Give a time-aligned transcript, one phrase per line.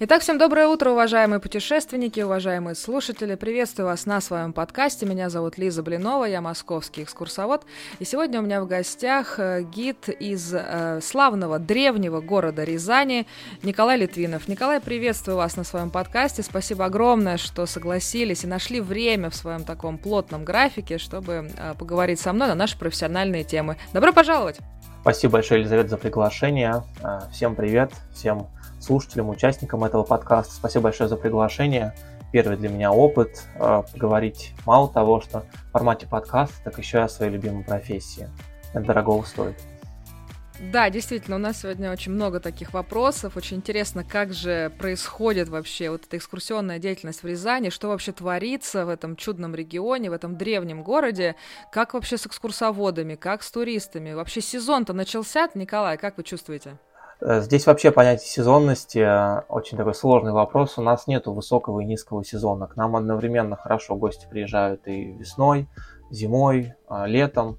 [0.00, 3.36] Итак, всем доброе утро, уважаемые путешественники, уважаемые слушатели.
[3.36, 5.06] Приветствую вас на своем подкасте.
[5.06, 7.64] Меня зовут Лиза Блинова, я московский экскурсовод.
[8.00, 13.28] И сегодня у меня в гостях э, гид из э, славного древнего города Рязани
[13.62, 14.48] Николай Литвинов.
[14.48, 16.42] Николай, приветствую вас на своем подкасте.
[16.42, 22.18] Спасибо огромное, что согласились и нашли время в своем таком плотном графике, чтобы э, поговорить
[22.18, 23.76] со мной на наши профессиональные темы.
[23.92, 24.58] Добро пожаловать!
[25.02, 26.82] Спасибо большое, Елизавета, за приглашение.
[27.00, 28.48] Э, всем привет, всем
[28.84, 30.54] слушателям, участникам этого подкаста.
[30.54, 31.94] Спасибо большое за приглашение.
[32.32, 37.00] Первый для меня опыт э, поговорить мало того, что в формате подкаста, так еще и
[37.02, 38.28] о своей любимой профессии.
[38.72, 39.56] Это дорого стоит.
[40.60, 43.36] Да, действительно, у нас сегодня очень много таких вопросов.
[43.36, 48.86] Очень интересно, как же происходит вообще вот эта экскурсионная деятельность в Рязани, что вообще творится
[48.86, 51.34] в этом чудном регионе, в этом древнем городе,
[51.72, 54.12] как вообще с экскурсоводами, как с туристами.
[54.12, 56.78] Вообще сезон-то начался, Николай, как вы чувствуете?
[57.20, 60.78] Э, здесь вообще понятие сезонности э, очень такой сложный вопрос.
[60.78, 62.66] У нас нету высокого и низкого сезона.
[62.66, 65.68] К нам одновременно хорошо гости приезжают и весной,
[66.10, 67.58] зимой, э, летом.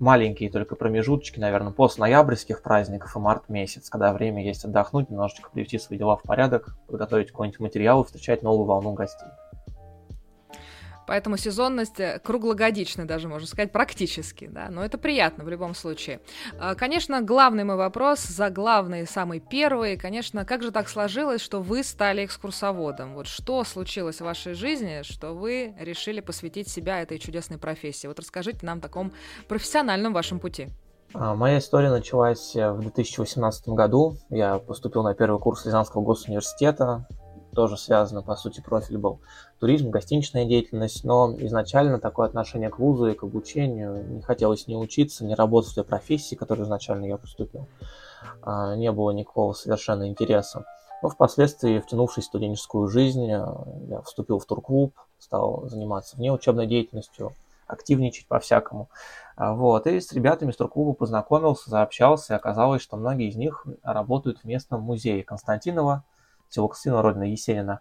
[0.00, 5.50] Маленькие только промежуточки, наверное, после ноябрьских праздников и март месяц, когда время есть отдохнуть, немножечко
[5.50, 9.28] привести свои дела в порядок, подготовить какой-нибудь материал и встречать новую волну гостей.
[11.06, 16.20] Поэтому сезонность э, круглогодичная даже, можно сказать, практически, да, но это приятно в любом случае.
[16.58, 21.60] А, конечно, главный мой вопрос, за главный, самый первый, конечно, как же так сложилось, что
[21.60, 23.14] вы стали экскурсоводом?
[23.14, 28.06] Вот что случилось в вашей жизни, что вы решили посвятить себя этой чудесной профессии?
[28.06, 29.12] Вот расскажите нам о таком
[29.48, 30.68] профессиональном вашем пути.
[31.12, 34.16] А, моя история началась э, в 2018 году.
[34.30, 37.06] Я поступил на первый курс Рязанского госуниверситета
[37.54, 39.20] тоже связано, по сути, профиль был
[39.60, 44.76] туризм, гостиничная деятельность, но изначально такое отношение к вузу и к обучению не хотелось не
[44.76, 47.66] учиться, не работать в той профессии, которую изначально я поступил.
[48.42, 50.64] А, не было никакого совершенно интереса.
[51.02, 53.46] Но впоследствии, втянувшись в студенческую жизнь, э,
[53.88, 57.32] я вступил в турклуб, стал заниматься внеучебной деятельностью,
[57.66, 58.88] активничать по-всякому.
[59.36, 59.86] А, вот.
[59.86, 64.44] И с ребятами из турклуба познакомился, заобщался, и оказалось, что многие из них работают в
[64.44, 66.04] местном музее Константинова,
[66.48, 67.80] село Костина, родина Есенина.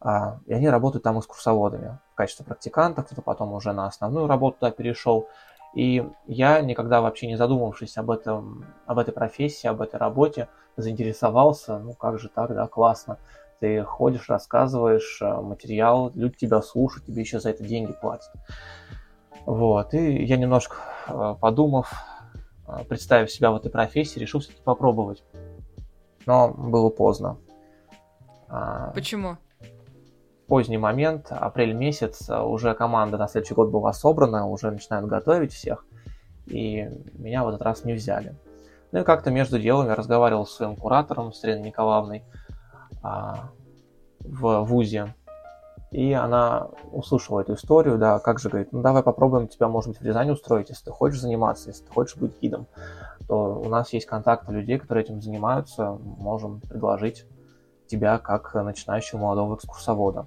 [0.00, 4.58] А, и они работают там экскурсоводами в качестве практикантов, кто-то потом уже на основную работу
[4.58, 5.28] туда перешел.
[5.74, 11.78] И я никогда вообще не задумывавшись об, этом, об этой профессии, об этой работе, заинтересовался,
[11.78, 13.18] ну как же так, да, классно.
[13.60, 18.30] Ты ходишь, рассказываешь э, материал, люди тебя слушают, тебе еще за это деньги платят.
[19.46, 20.76] Вот, и я немножко
[21.08, 21.92] э, подумав,
[22.68, 25.24] э, представив себя в этой профессии, решил все-таки попробовать.
[26.26, 27.38] Но было поздно.
[28.48, 29.36] А, Почему?
[30.46, 35.52] Поздний момент, апрель месяц, а, уже команда на следующий год была собрана, уже начинают готовить
[35.52, 35.84] всех,
[36.46, 38.34] и меня в этот раз не взяли.
[38.92, 42.22] Ну и как-то между делами я разговаривал с своим куратором, с Ириной Николаевной,
[43.02, 43.50] а,
[44.20, 45.14] в ВУЗе,
[45.94, 50.00] и она услышала эту историю, да, как же, говорит, ну давай попробуем тебя, может быть,
[50.00, 52.66] в Рязани устроить, если ты хочешь заниматься, если ты хочешь быть гидом,
[53.28, 57.26] то у нас есть контакты людей, которые этим занимаются, можем предложить
[57.94, 60.26] тебя как начинающего молодого экскурсовода.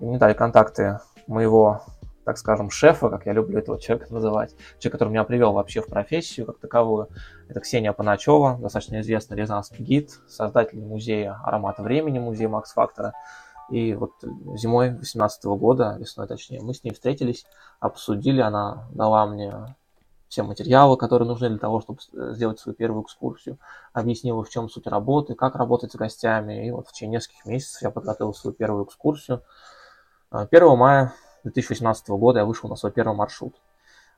[0.00, 1.82] И мне дали контакты моего,
[2.24, 5.86] так скажем, шефа, как я люблю этого человека называть, человек, который меня привел вообще в
[5.86, 7.08] профессию как таковую.
[7.48, 13.12] Это Ксения Паначева, достаточно известный рязанский гид, создатель музея аромата времени, музея Макс Фактора.
[13.70, 14.12] И вот
[14.56, 17.46] зимой 2018 года, весной точнее, мы с ней встретились,
[17.78, 19.76] обсудили, она дала мне
[20.30, 23.58] все материалы, которые нужны для того, чтобы э, сделать свою первую экскурсию,
[23.92, 27.82] объяснила, в чем суть работы, как работать с гостями, и вот в течение нескольких месяцев
[27.82, 29.42] я подготовил свою первую экскурсию.
[30.30, 33.56] 1 а, мая 2018 года я вышел на свой первый маршрут.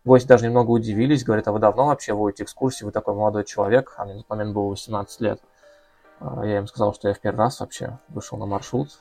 [0.05, 3.95] Гости даже немного удивились, говорят, а вы давно вообще водите экскурсии, вы такой молодой человек,
[3.97, 5.41] а мне на тот момент было 18 лет.
[6.21, 8.99] А, я им сказал, что я в первый раз вообще вышел на маршрут,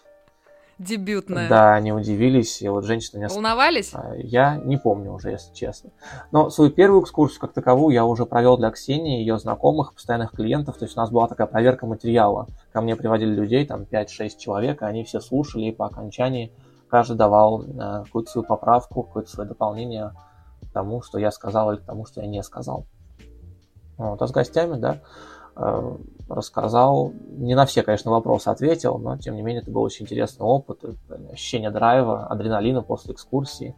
[0.83, 1.47] дебютная.
[1.49, 3.19] Да, они удивились, и вот женщина...
[3.19, 3.27] Не...
[3.27, 3.91] Волновались?
[3.93, 5.91] А, я не помню уже, если честно.
[6.31, 10.77] Но свою первую экскурсию как таковую я уже провел для Ксении, ее знакомых, постоянных клиентов,
[10.77, 12.47] то есть у нас была такая проверка материала.
[12.71, 16.51] Ко мне приводили людей, там 5-6 человек, и они все слушали, и по окончании
[16.89, 20.11] каждый давал э, какую-то свою поправку, какое-то свое дополнение
[20.61, 22.85] к тому, что я сказал или к тому, что я не сказал.
[23.97, 25.01] Вот, а с гостями, да,
[25.55, 27.11] рассказал.
[27.29, 30.83] Не на все, конечно, вопросы ответил, но, тем не менее, это был очень интересный опыт,
[31.31, 33.75] ощущение драйва, адреналина после экскурсии.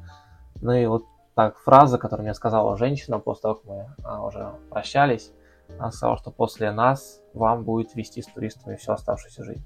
[0.61, 1.03] Ну и вот
[1.35, 5.31] так фраза, которую мне сказала женщина после того, как мы а, уже прощались,
[5.79, 9.65] она сказала, что после нас вам будет вести с туристами всю оставшуюся жизнь.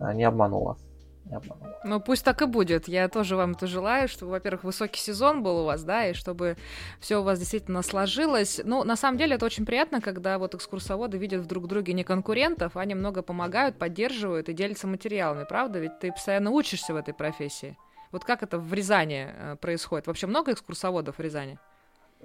[0.00, 0.76] Не обманула.
[1.26, 1.80] Не обманула.
[1.84, 2.88] Ну, пусть так и будет.
[2.88, 6.56] Я тоже вам это желаю, чтобы, во-первых, высокий сезон был у вас, да, и чтобы
[7.00, 8.60] все у вас действительно сложилось.
[8.64, 12.04] Ну, на самом деле, это очень приятно, когда вот экскурсоводы видят в друг друге не
[12.04, 15.78] конкурентов, а они много помогают, поддерживают и делятся материалами, правда?
[15.78, 17.76] Ведь ты постоянно учишься в этой профессии.
[18.12, 20.06] Вот как это в Рязани э, происходит?
[20.06, 21.58] Вообще много экскурсоводов в Рязани?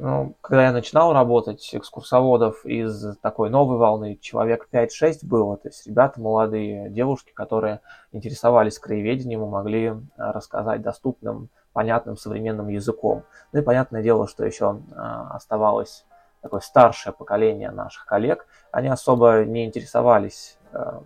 [0.04, 5.58] Ну, когда я начинал работать, экскурсоводов из такой новой волны человек 5-6 было.
[5.58, 7.82] То есть ребята молодые, девушки, которые
[8.12, 13.26] интересовались краеведением и могли э, рассказать доступным, понятным, современным языком.
[13.52, 16.04] Ну и понятное дело, что еще э, оставалось
[16.42, 18.48] такое старшее поколение наших коллег.
[18.72, 20.58] Они особо не интересовались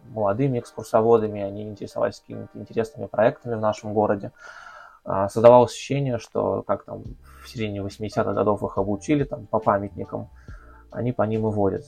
[0.06, 4.32] молодыми экскурсоводами, они интересовались какими-то интересными проектами в нашем городе.
[5.06, 7.04] А, создавалось ощущение, что как там
[7.44, 10.30] в середине 80-х годов их обучили там по памятникам,
[10.90, 11.86] они по ним и водят.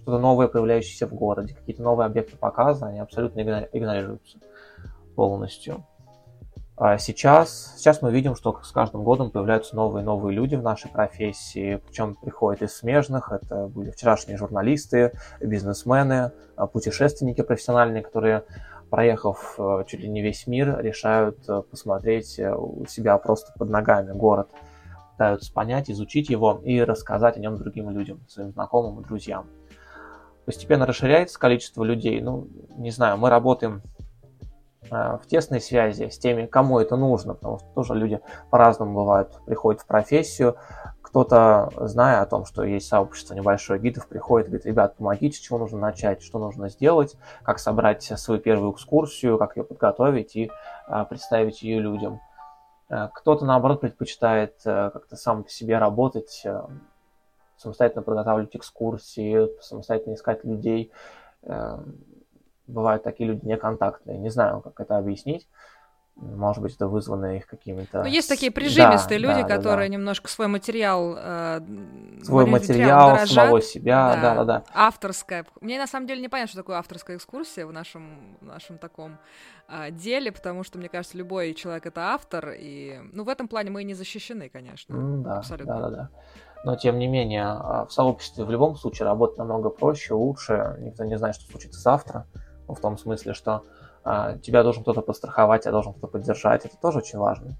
[0.00, 3.40] Что-то новое, появляющееся в городе, какие-то новые объекты показа, они абсолютно
[3.72, 4.38] игнорируются
[5.14, 5.84] полностью.
[6.78, 10.62] А сейчас, сейчас мы видим, что с каждым годом появляются новые и новые люди в
[10.62, 18.44] нашей профессии, причем приходят из смежных, это были вчерашние журналисты, бизнесмены, а, путешественники профессиональные, которые
[18.90, 23.70] проехав э, чуть ли не весь мир, решают э, посмотреть э, у себя просто под
[23.70, 24.48] ногами город,
[25.12, 29.46] пытаются понять, изучить его и рассказать о нем другим людям, своим знакомым и друзьям.
[30.44, 32.20] Постепенно расширяется количество людей.
[32.20, 33.82] Ну, не знаю, мы работаем
[34.88, 39.82] в тесной связи с теми, кому это нужно, потому что тоже люди по-разному бывают, приходят
[39.82, 40.56] в профессию,
[41.16, 45.40] кто-то, зная о том, что есть сообщество небольшое гидов, приходит и говорит, ребят, помогите, с
[45.40, 50.50] чего нужно начать, что нужно сделать, как собрать свою первую экскурсию, как ее подготовить и
[50.86, 52.20] а, представить ее людям.
[52.90, 56.68] А, кто-то, наоборот, предпочитает а, как-то сам по себе работать, а,
[57.56, 60.92] самостоятельно подготавливать экскурсии, самостоятельно искать людей.
[62.66, 65.48] Бывают такие люди неконтактные, не знаю, как это объяснить.
[66.16, 68.00] Может быть, это вызвано их какими-то...
[68.02, 71.14] Ну, есть такие прижимистые да, люди, да, которые да, немножко свой материал...
[71.18, 71.60] Э,
[72.22, 73.28] свой материал, дорожат.
[73.28, 74.64] самого себя, да-да-да.
[74.72, 75.44] Авторская.
[75.60, 79.18] Мне на самом деле не понятно, что такое авторская экскурсия в нашем, в нашем таком
[79.68, 82.98] э, деле, потому что, мне кажется, любой человек— это автор, и...
[83.12, 84.94] Ну, в этом плане мы и не защищены, конечно.
[84.94, 85.74] Mm, да, абсолютно.
[85.74, 86.10] Да-да-да.
[86.64, 90.76] Но, тем не менее, а, в сообществе в любом случае работать намного проще, лучше.
[90.80, 92.26] Никто не знает, что случится завтра.
[92.66, 93.62] Ну, в том смысле, что
[94.42, 96.64] тебя должен кто-то подстраховать, тебя должен кто-то поддержать.
[96.64, 97.56] Это тоже очень важно.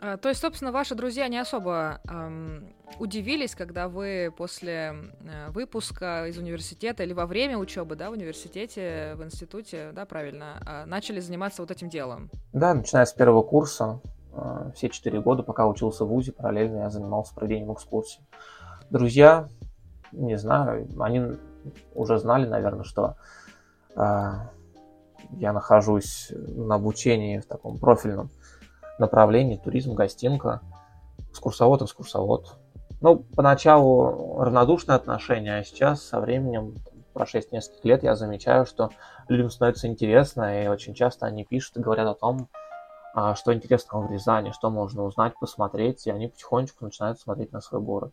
[0.00, 2.68] А, то есть, собственно, ваши друзья не особо эм,
[3.00, 9.14] удивились, когда вы после э, выпуска из университета или во время учебы, да, в университете,
[9.16, 12.30] в институте, да, правильно, э, начали заниматься вот этим делом?
[12.52, 14.00] Да, начиная с первого курса,
[14.34, 18.20] э, все четыре года, пока учился в ВУЗе, параллельно я занимался проведением экскурсий.
[18.90, 19.48] Друзья,
[20.12, 21.38] не знаю, они
[21.94, 23.16] уже знали, наверное, что
[25.32, 28.30] я нахожусь на обучении в таком профильном
[28.98, 30.60] направлении, туризм, гостинка,
[31.30, 32.56] экскурсовод, экскурсовод.
[33.00, 36.74] Ну, поначалу равнодушное отношение, а сейчас со временем,
[37.12, 38.90] прошесть несколько лет, я замечаю, что
[39.28, 42.48] людям становится интересно, и очень часто они пишут и говорят о том,
[43.14, 47.60] а, что интересного в Рязани, что можно узнать, посмотреть, и они потихонечку начинают смотреть на
[47.60, 48.12] свой город.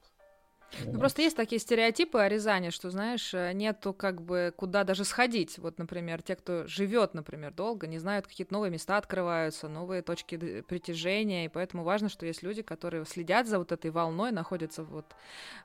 [0.86, 5.06] Ну, просто есть такие стереотипы о Рязани, что, знаешь, э, нету как бы куда даже
[5.06, 5.58] сходить.
[5.58, 10.62] Вот, например, те, кто живет, например, долго, не знают, какие-то новые места открываются, новые точки
[10.62, 15.06] притяжения, и поэтому важно, что есть люди, которые следят за вот этой волной, находятся вот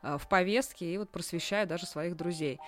[0.02, 2.58] э, в повестке и вот просвещают даже своих друзей.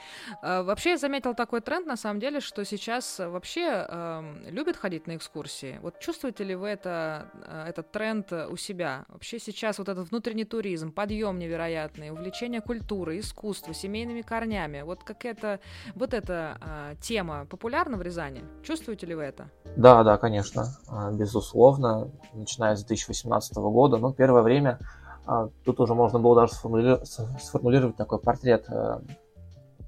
[0.42, 5.06] Э, вообще, я заметил такой тренд, на самом деле, что сейчас вообще э, любят ходить
[5.06, 5.78] на экскурсии.
[5.82, 7.30] Вот чувствуете ли вы это,
[7.68, 9.04] этот тренд у себя?
[9.08, 14.82] Вообще сейчас вот этот внутренний туризм, подъем невероятный, увлечение культурой, искусством, семейными корнями.
[14.82, 15.58] Вот как это,
[15.94, 18.42] вот эта а, тема популярна в Рязани?
[18.62, 19.48] Чувствуете ли вы это?
[19.76, 22.10] Да, да, конечно, а, безусловно.
[22.32, 24.78] Начиная с 2018 года, ну, первое время
[25.26, 27.08] а, тут уже можно было даже сформулировать,
[27.40, 29.00] сформулировать такой портрет э,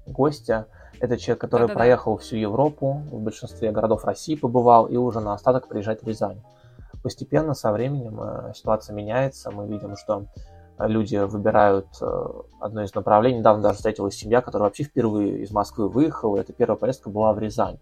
[0.05, 0.67] гостя.
[0.99, 1.79] Это человек, который Да-да-да.
[1.79, 6.41] проехал всю Европу, в большинстве городов России побывал и уже на остаток приезжает в Рязань.
[7.01, 9.51] Постепенно, со временем, э, ситуация меняется.
[9.51, 10.25] Мы видим, что
[10.79, 12.27] люди выбирают э,
[12.59, 13.39] одно из направлений.
[13.39, 16.37] Недавно даже встретилась семья, которая вообще впервые из Москвы выехала.
[16.37, 17.79] Эта первая поездка была в Рязань.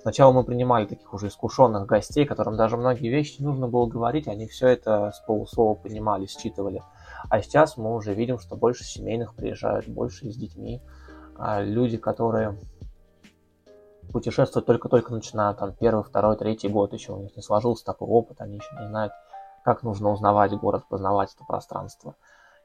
[0.00, 4.46] Сначала мы принимали таких уже искушенных гостей, которым даже многие вещи нужно было говорить, они
[4.46, 6.82] все это с полуслова понимали, считывали.
[7.28, 10.80] А сейчас мы уже видим, что больше семейных приезжают, больше с детьми.
[11.36, 12.58] А люди, которые
[14.10, 18.40] путешествуют только-только начинают, там, первый, второй, третий год еще у них не сложился такой опыт,
[18.40, 19.12] они еще не знают,
[19.64, 22.14] как нужно узнавать город, познавать это пространство.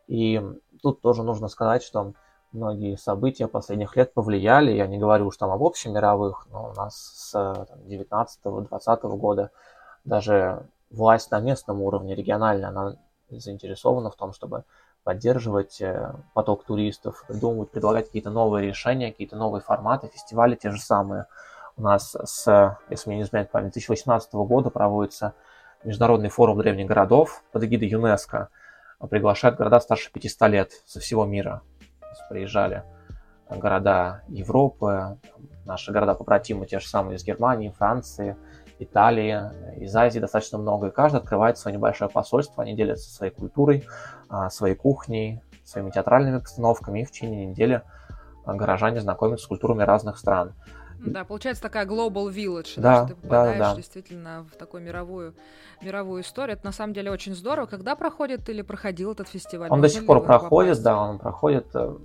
[0.07, 0.41] И
[0.81, 2.13] тут тоже нужно сказать, что
[2.51, 4.71] многие события последних лет повлияли.
[4.71, 7.35] Я не говорю уж там об общемировых, но у нас с
[7.87, 9.51] 19-20 года
[10.03, 12.95] даже власть на местном уровне, региональная, она
[13.29, 14.63] заинтересована в том, чтобы
[15.03, 20.81] поддерживать э, поток туристов, придумывать, предлагать какие-то новые решения, какие-то новые форматы, фестивали те же
[20.81, 21.27] самые.
[21.77, 25.33] У нас с, если мне не изменяет память, 2018 года проводится
[25.85, 28.49] Международный форум древних городов под эгидой ЮНЕСКо.
[29.09, 31.61] Приглашают города старше 500 лет со всего мира.
[32.27, 32.83] Приезжали
[33.49, 35.19] города Европы,
[35.63, 38.35] наши города побратимы, те же самые из Германии, Франции,
[38.79, 39.39] Италии,
[39.77, 40.87] из Азии достаточно много.
[40.87, 43.85] И каждый открывает свое небольшое посольство, они делятся своей культурой,
[44.27, 47.83] а, своей кухней, своими театральными постановками, и в течение недели
[48.45, 50.53] горожане знакомятся с культурами разных стран.
[50.99, 53.75] Да, получается такая global village, да, да, ты попадаешь да, да.
[53.75, 55.35] действительно в такую мировую,
[55.81, 56.57] мировую историю.
[56.57, 57.65] Это на самом деле очень здорово.
[57.65, 59.69] Когда проходит или проходил этот фестиваль?
[59.69, 60.83] Он Можно до сих пор проходит, попасть?
[60.83, 61.67] да, он проходит.
[61.75, 61.95] Э,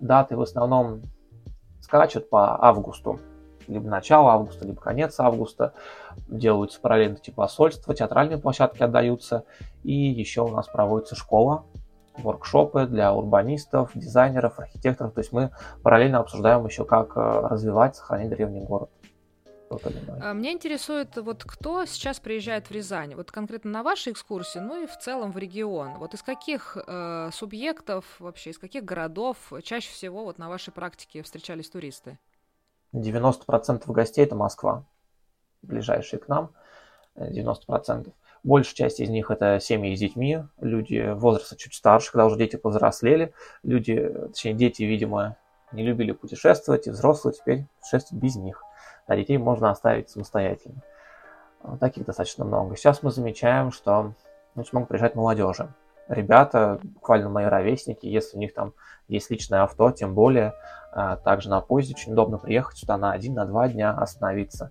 [0.00, 1.02] даты в основном
[1.80, 3.20] скачут по августу.
[3.68, 5.74] Либо начало августа, либо конец августа.
[6.28, 9.44] Делаются параллельно эти посольства, театральные площадки отдаются.
[9.82, 11.64] И еще у нас проводится школа
[12.18, 15.12] воркшопы для урбанистов, дизайнеров, архитекторов.
[15.14, 15.50] То есть мы
[15.82, 18.90] параллельно обсуждаем еще, как э, развивать, сохранить древний город.
[20.20, 24.82] А, меня интересует, вот кто сейчас приезжает в Рязань, вот конкретно на вашей экскурсии, ну
[24.82, 25.98] и в целом в регион.
[25.98, 31.22] Вот из каких э, субъектов вообще, из каких городов чаще всего вот на вашей практике
[31.22, 32.18] встречались туристы?
[32.92, 34.84] 90% гостей это Москва,
[35.62, 36.52] ближайшие к нам,
[37.16, 38.12] 90%.
[38.44, 42.56] Большая часть из них это семьи с детьми, люди возраста чуть старше, когда уже дети
[42.56, 43.32] повзрослели.
[43.62, 45.36] Люди, точнее, дети, видимо,
[45.72, 48.62] не любили путешествовать, и взрослые теперь путешествуют без них.
[49.06, 50.82] А детей можно оставить самостоятельно.
[51.80, 52.76] Таких достаточно много.
[52.76, 54.12] Сейчас мы замечаем, что
[54.54, 55.72] очень много приезжает молодежи.
[56.08, 58.74] Ребята, буквально мои ровесники, если у них там
[59.08, 60.54] есть личное авто, тем более,
[60.92, 64.70] а, также на поезде очень удобно приехать сюда на один, на два дня, остановиться.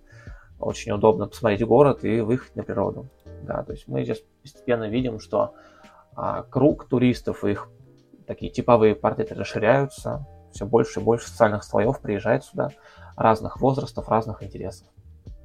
[0.58, 3.06] Очень удобно посмотреть город и выехать на природу.
[3.42, 5.54] Да, то есть мы здесь постепенно видим, что
[6.14, 7.68] а, круг туристов и их
[8.26, 12.70] такие типовые портреты расширяются, все больше и больше социальных слоев приезжает сюда,
[13.16, 14.88] разных возрастов, разных интересов.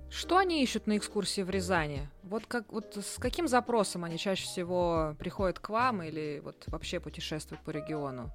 [0.10, 2.10] Что они ищут на экскурсии в Рязани?
[2.24, 7.00] Вот, как, вот с каким запросом они чаще всего приходят к вам или вот вообще
[7.00, 8.30] путешествуют по региону?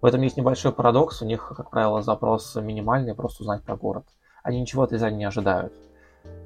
[0.00, 1.20] В этом есть небольшой парадокс.
[1.20, 4.06] У них, как правило, запрос минимальный, просто узнать про город.
[4.42, 5.74] Они ничего от Рязани не ожидают.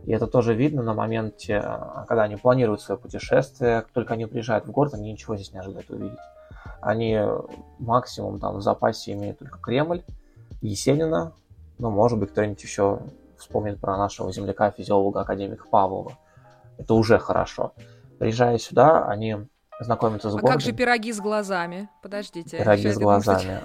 [0.07, 1.61] И это тоже видно на моменте,
[2.07, 5.59] когда они планируют свое путешествие, как только они приезжают в город, они ничего здесь не
[5.59, 6.19] ожидают увидеть.
[6.81, 7.21] Они
[7.81, 10.03] максимум там в запасе имеют только Кремль,
[10.63, 11.33] Есенина,
[11.79, 13.01] ну, может быть, кто-нибудь еще
[13.37, 16.13] вспомнит про нашего земляка, физиолога, академика Павлова.
[16.79, 17.73] Это уже хорошо.
[18.19, 19.37] Приезжая сюда, они
[19.81, 20.51] знакомятся с а городом.
[20.51, 21.89] А как же пироги с глазами?
[22.03, 22.59] Подождите.
[22.59, 23.61] Пироги с глазами.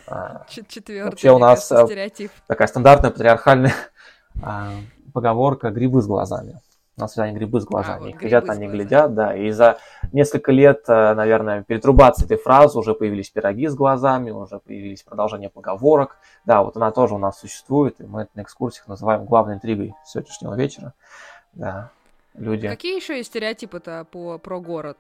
[0.50, 1.03] Четвертый.
[1.03, 2.31] Вообще у нас э, стереотип.
[2.48, 3.74] такая стандартная патриархальная
[4.43, 4.71] а,
[5.13, 6.60] поговорка «грибы с глазами».
[6.98, 8.12] У нас всегда грибы с глазами.
[8.12, 9.36] А, вот глядят, они глядят, да.
[9.36, 9.77] И за
[10.12, 15.50] несколько лет, э, наверное, перетрубации этой фразы уже появились пироги с глазами, уже появились продолжения
[15.50, 16.18] поговорок.
[16.46, 19.96] Да, вот она тоже у нас существует, и мы это на экскурсиях называем главной интригой
[20.06, 20.94] сегодняшнего вечера.
[21.53, 21.91] Да,
[22.34, 22.68] люди...
[22.68, 24.98] Какие еще есть стереотипы-то по, про город?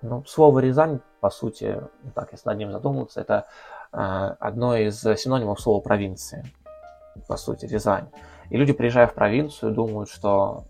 [0.00, 1.80] Ну, слово «Рязань», по сути,
[2.14, 3.46] так, если над ним задуматься, это
[3.92, 6.44] э, одно из синонимов слова «провинции».
[7.28, 8.08] По сути, Рязань.
[8.52, 10.64] И люди, приезжая в провинцию, думают, что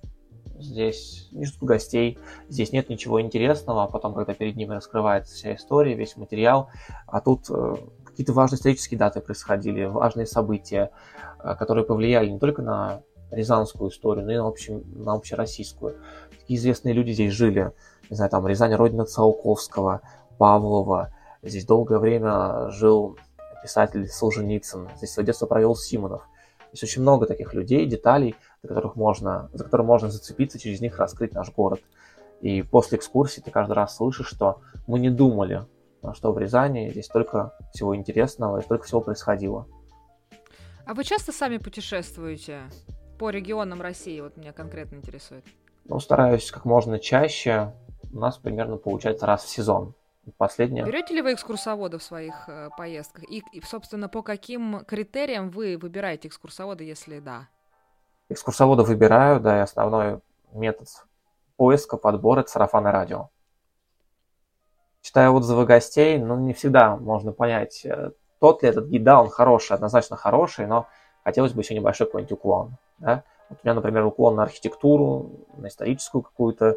[0.61, 2.17] здесь не ждут гостей,
[2.49, 6.71] здесь нет ничего интересного, а потом, когда перед ними раскрывается вся история, весь материал,
[7.09, 7.75] а тут э,
[8.05, 10.93] какие-то важные исторические даты происходили, важные события,
[11.43, 15.97] э, которые повлияли не только на рязанскую историю, но и на, общем, на общероссийскую.
[16.39, 17.73] Такие известные люди здесь жили,
[18.11, 20.03] не знаю, там Рязань, родина Циолковского,
[20.39, 21.12] Павлова,
[21.43, 23.19] здесь долгое время жил
[23.61, 26.29] писатель Солженицын, здесь свое детство провел Симонов.
[26.73, 30.99] Есть очень много таких людей, деталей, за которых можно, за которые можно зацепиться, через них
[30.99, 31.81] раскрыть наш город.
[32.41, 35.67] И после экскурсии ты каждый раз слышишь, что мы не думали,
[36.14, 39.67] что в Рязани здесь столько всего интересного и столько всего происходило.
[40.85, 42.62] А вы часто сами путешествуете
[43.19, 44.21] по регионам России?
[44.21, 45.45] Вот меня конкретно интересует.
[45.85, 47.73] Ну, стараюсь как можно чаще.
[48.12, 49.95] У нас примерно получается раз в сезон.
[50.38, 50.85] Последнее.
[50.85, 53.25] Берете ли вы экскурсовода в своих э, поездках?
[53.29, 57.49] И, и, собственно, по каким критериям вы выбираете экскурсовода, если да?
[58.29, 60.21] Экскурсовода выбираю, да, и основной
[60.52, 60.88] метод
[61.57, 63.31] поиска, подбора– это сарафанное радио.
[65.00, 69.29] Читая отзывы гостей, ну, не всегда можно понять, э, тот ли этот гид, да, он
[69.29, 70.87] хороший, однозначно хороший, но
[71.25, 73.25] хотелось бы еще небольшой какой-нибудь уклон, да.
[73.49, 76.76] Вот у меня, например, уклон на архитектуру, на историческую какую-то,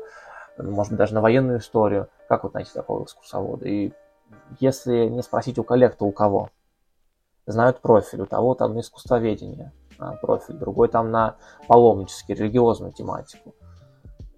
[0.57, 2.09] может быть, даже на военную историю.
[2.27, 3.67] Как вот найти такого экскурсовода?
[3.67, 3.93] И
[4.59, 6.49] если не спросить у коллег, то у кого?
[7.45, 8.21] знают профиль.
[8.21, 11.35] У того там на искусствоведение а, профиль, другой там на
[11.67, 13.53] паломнический, религиозную тематику.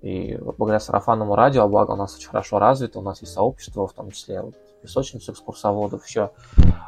[0.01, 3.93] И благодаря сарафанному радио, благо у нас очень хорошо развито, у нас есть сообщество, в
[3.93, 6.05] том числе вот, песочницу экскурсоводов.
[6.05, 6.31] Еще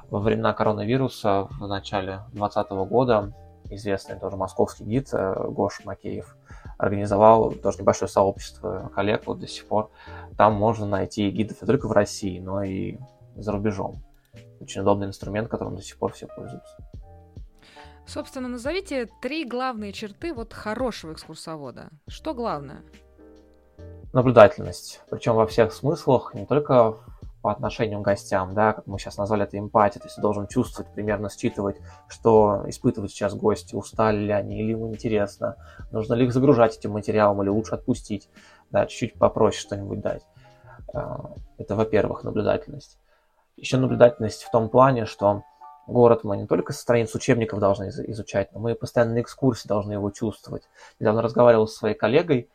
[0.10, 3.34] во времена коронавируса в начале 2020 года
[3.72, 6.36] известный тоже московский гид э, Гош Макеев
[6.80, 9.92] организовал тоже небольшое сообщество коллег вот до сих пор.
[10.38, 12.98] Там можно найти гидов не только в России, но и
[13.36, 14.02] за рубежом.
[14.62, 16.78] Очень удобный инструмент, которым до сих пор все пользуются.
[18.08, 21.90] Собственно, назовите три главные черты вот хорошего экскурсовода.
[22.08, 22.82] Что главное?
[24.14, 25.02] Наблюдательность.
[25.12, 26.96] Причем во всех смыслах, не только
[27.42, 30.48] по отношению к гостям, да, как мы сейчас назвали это эмпатия, то есть ты должен
[30.48, 31.78] чувствовать, примерно считывать,
[32.08, 35.56] что испытывают сейчас гости, устали ли они, или им интересно,
[35.92, 38.30] нужно ли их загружать этим материалом, или лучше отпустить,
[38.72, 40.26] да, чуть-чуть попроще что-нибудь дать.
[40.94, 43.00] А, это, во-первых, наблюдательность.
[43.56, 45.44] Еще наблюдательность в том плане, что
[45.88, 49.94] город мы не только со страниц учебников должны изучать, но мы постоянно на экскурсии должны
[49.94, 50.64] его чувствовать.
[51.00, 52.50] Недавно разговаривал со своей коллегой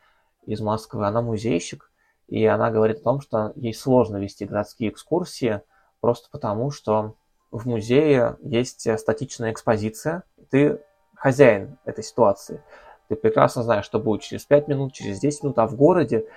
[0.45, 1.89] из Москвы, она музейщик,
[2.27, 5.61] и она говорит о том, что ей сложно вести городские экскурсии,
[6.01, 7.15] просто потому что
[7.51, 10.81] в музее есть статичная экспозиция, ты
[11.15, 12.61] хозяин этой ситуации.
[13.07, 16.27] Ты прекрасно знаешь, что будет через 5 минут, через 10 минут, а в городе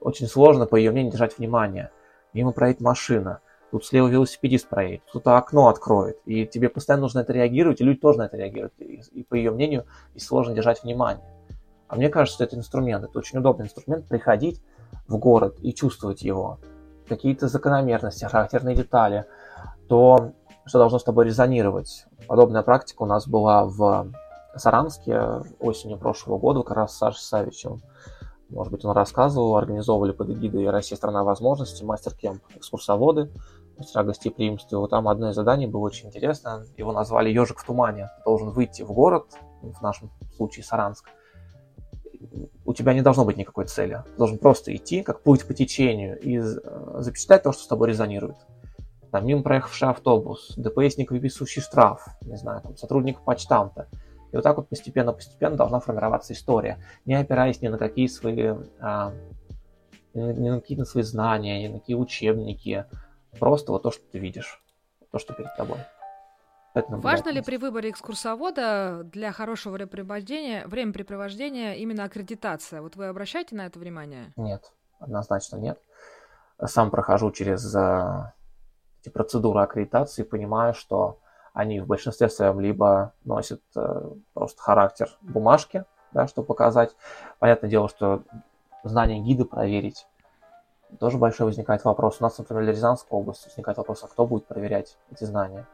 [0.00, 1.90] очень сложно, по ее мнению, держать внимание.
[2.32, 7.32] Мимо проедет машина, тут слева велосипедист проедет, кто-то окно откроет, и тебе постоянно нужно это
[7.32, 10.82] реагировать, и люди тоже на это реагируют, и, и по ее мнению, и сложно держать
[10.82, 11.24] внимание.
[11.88, 14.62] А мне кажется, что это инструмент, это очень удобный инструмент приходить,
[15.12, 16.58] в город и чувствовать его,
[17.06, 19.26] какие-то закономерности, характерные детали,
[19.88, 20.32] то,
[20.64, 22.06] что должно с тобой резонировать.
[22.26, 24.12] Подобная практика у нас была в
[24.56, 27.82] Саранске осенью прошлого года, как раз с Сашей Савичем.
[28.48, 33.30] Может быть, он рассказывал, организовывали под эгидой «Россия– страна возможностей», мастер-кемп «Экскурсоводы»,
[33.78, 34.78] мастера гостеприимства.
[34.78, 36.64] Вот там одно из заданий было очень интересно.
[36.76, 38.10] Его назвали «Ежик в тумане».
[38.26, 39.26] Должен выйти в город,
[39.62, 41.08] в нашем случае Саранск,
[42.64, 44.02] у тебя не должно быть никакой цели.
[44.06, 46.42] Ты должен просто идти, как плыть по течению, и э,
[46.98, 48.36] запечатлять то, что с тобой резонирует.
[49.10, 53.88] Там, мимо проехавший автобус, ДПСник, выписывающий штраф, не знаю, там, сотрудник почтамта.
[54.32, 59.12] И вот так вот постепенно-постепенно должна формироваться история, не опираясь ни на какие свои, а,
[60.14, 62.86] ни на какие свои знания, ни на какие учебники.
[63.38, 64.62] Просто вот то, что ты видишь,
[65.10, 65.78] то, что перед тобой.
[66.74, 72.80] Важно ли при выборе экскурсовода для хорошего времяпрепровождения, времяпрепровождения именно аккредитация?
[72.80, 74.32] Вот вы обращаете на это внимание?
[74.36, 75.78] Нет, однозначно нет.
[76.64, 78.32] Сам прохожу через э,
[79.02, 81.18] эти процедуры аккредитации, понимаю, что
[81.52, 86.94] они в большинстве своем либо носят э, просто характер бумажки, да, чтобы показать.
[87.38, 88.22] Понятное дело, что
[88.84, 90.06] знание гида проверить
[90.98, 92.18] тоже большой возникает вопрос.
[92.20, 95.66] У нас, например, в Рязанской области возникает вопрос, а кто будет проверять эти знания?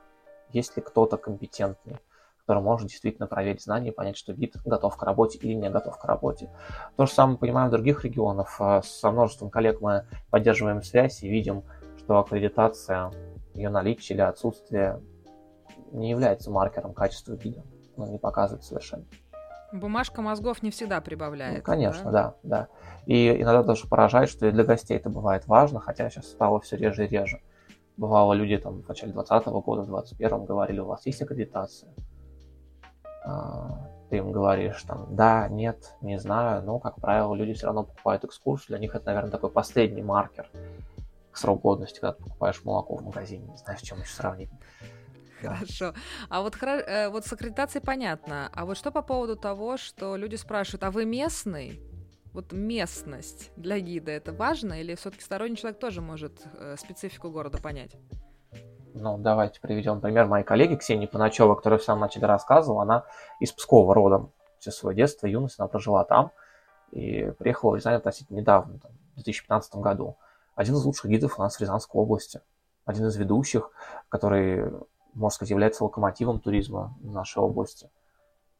[0.53, 1.99] Есть ли кто-то компетентный,
[2.41, 5.99] который может действительно проверить знания и понять, что гид готов к работе или не готов
[5.99, 6.51] к работе.
[6.97, 8.57] То же самое понимаем в других регионах.
[8.59, 11.65] А, со множеством коллег мы поддерживаем связь и видим,
[11.99, 13.13] что аккредитация,
[13.53, 15.03] ее наличие или отсутствие
[15.93, 17.63] не является маркером качества гида.
[17.97, 19.05] Он не показывает совершенно.
[19.73, 21.59] Бумажка мозгов не всегда прибавляет.
[21.59, 22.35] Ну, конечно, да?
[22.43, 22.69] да, да.
[23.05, 26.77] И иногда даже поражает, что и для гостей это бывает важно, хотя сейчас стало все
[26.77, 27.43] реже и реже.
[27.99, 31.93] Бывало, люди там в начале 2020 года, в 2021 говорили, у вас есть аккредитация?
[33.25, 37.83] А, ты им говоришь там, да, нет, не знаю, но, как правило, люди все равно
[37.83, 40.49] покупают экскурсию, для них это, наверное, такой последний маркер
[41.33, 44.51] к срок годности, когда ты покупаешь молоко в магазине, не знаю, с чем еще сравнить.
[45.41, 45.93] Хорошо.
[46.29, 48.49] А вот, э, вот с аккредитацией понятно.
[48.53, 51.81] А вот что по поводу того, что люди спрашивают, а вы местный?
[52.39, 57.59] Вот местность для гида это важно или все-таки сторонний человек тоже может э, специфику города
[57.59, 57.97] понять?
[58.95, 62.83] Ну, давайте приведем пример моей коллеги Ксении Паначева, которая в самом начале рассказывала.
[62.83, 63.05] Она
[63.41, 64.31] из Пскова родом.
[64.61, 66.31] Все свое детство, юность она прожила там
[66.93, 70.17] и приехала в Рязань относительно недавно, там, в 2015 году.
[70.55, 72.41] Один из лучших гидов у нас в Рязанской области.
[72.85, 73.73] Один из ведущих,
[74.09, 74.73] который,
[75.13, 77.91] можно сказать, является локомотивом туризма в нашей области.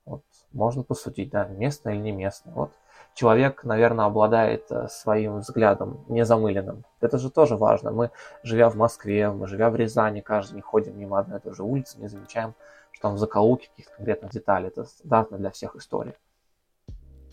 [0.05, 0.25] Вот.
[0.53, 2.53] Можно посудить, да, местный или не местный.
[2.53, 2.73] Вот
[3.19, 6.85] человек, наверное, обладает э, своим взглядом незамыленным.
[7.01, 7.91] Это же тоже важно.
[7.91, 8.11] Мы,
[8.45, 11.65] живя в Москве, мы, живя в Рязани, каждый день ходим мимо одной и той же
[11.65, 12.55] улицы, не замечаем,
[12.93, 14.69] что там в закоулке каких-то конкретных деталей.
[14.69, 16.15] Это стандартно для всех история.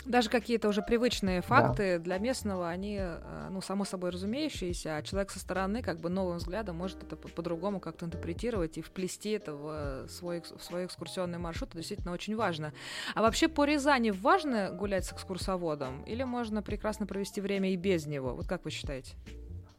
[0.06, 2.04] Даже какие-то уже привычные факты да.
[2.04, 6.38] для местного, они, э, ну, само собой разумеющиеся, а человек со стороны, как бы новым
[6.38, 11.70] взглядом, может это по-другому как-то интерпретировать и вплести это в свой, в свой экскурсионный маршрут.
[11.70, 12.72] Это действительно очень важно.
[13.16, 16.04] А вообще по Рязани важно гулять с экскурсоводом?
[16.04, 18.36] Или можно прекрасно провести время и без него?
[18.36, 19.16] Вот как вы считаете?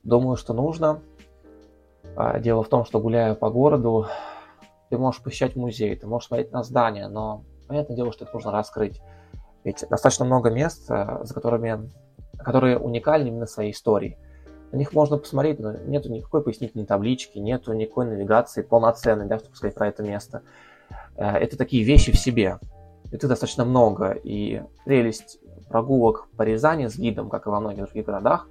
[0.03, 1.03] Думаю, что нужно.
[2.17, 4.07] А, дело в том, что гуляя по городу,
[4.91, 8.51] ты можешь посещать музей, ты можешь смотреть на здания, но понятное дело, что это нужно
[8.53, 9.01] раскрыть.
[9.67, 11.91] Ведь достаточно много мест, э, за которыми,
[12.39, 14.17] которые уникальны именно своей историей.
[14.71, 19.57] На них можно посмотреть, но нету никакой пояснительной таблички, нету никакой навигации полноценной, да, чтобы
[19.57, 20.43] сказать про это место.
[21.17, 22.61] Э, это такие вещи в себе.
[23.11, 24.13] Это достаточно много.
[24.13, 28.47] И прелесть прогулок по Рязани с гидом, как и во многих других городах,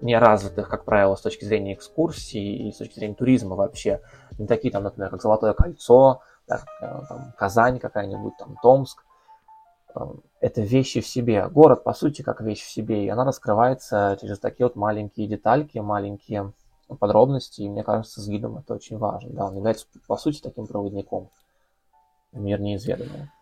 [0.00, 4.00] не развитых, как правило, с точки зрения экскурсий и с точки зрения туризма вообще.
[4.38, 9.04] Не такие там, например, как Золотое кольцо, да, э, там, Казань какая-нибудь, там, Томск.
[10.44, 11.48] Это вещи в себе.
[11.48, 15.78] Город, по сути, как вещь в себе, и она раскрывается через такие вот маленькие детальки,
[15.78, 16.52] маленькие
[17.00, 19.30] подробности, и мне кажется, с гидом это очень важно.
[19.30, 21.30] Да, он является, по сути, таким проводником
[22.32, 23.32] в мир неизведанного.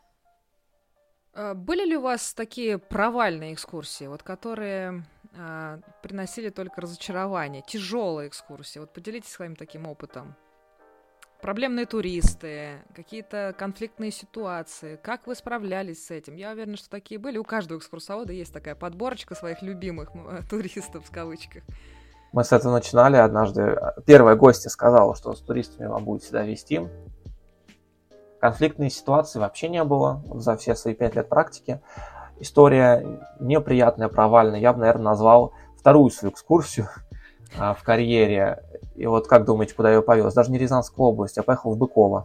[1.35, 8.29] Э, были ли у вас такие провальные экскурсии, вот которые э, приносили только разочарование, тяжелые
[8.29, 8.79] экскурсии?
[8.79, 10.37] Вот поделитесь своим таким опытом.
[11.43, 14.95] Проблемные туристы, какие-то конфликтные ситуации.
[15.03, 16.37] Как вы справлялись с этим?
[16.37, 17.37] Я уверена, что такие были.
[17.37, 21.65] У каждого экскурсовода есть такая подборочка своих любимых э, туристов в кавычках.
[22.33, 23.77] Мы с этого начинали однажды.
[24.07, 26.89] Первая гостья сказала, что с туристами вам будет всегда вести.
[28.41, 31.81] Конфликтной ситуации вообще не было за все свои пять лет практики.
[32.39, 34.61] История неприятная, провальная.
[34.61, 36.89] Я бы, наверное, назвал вторую свою экскурсию
[37.59, 38.63] а, в карьере.
[38.95, 40.35] И вот как думаете, куда я ее повез?
[40.35, 42.25] Даже не Рязанскую область, я поехал в Быково.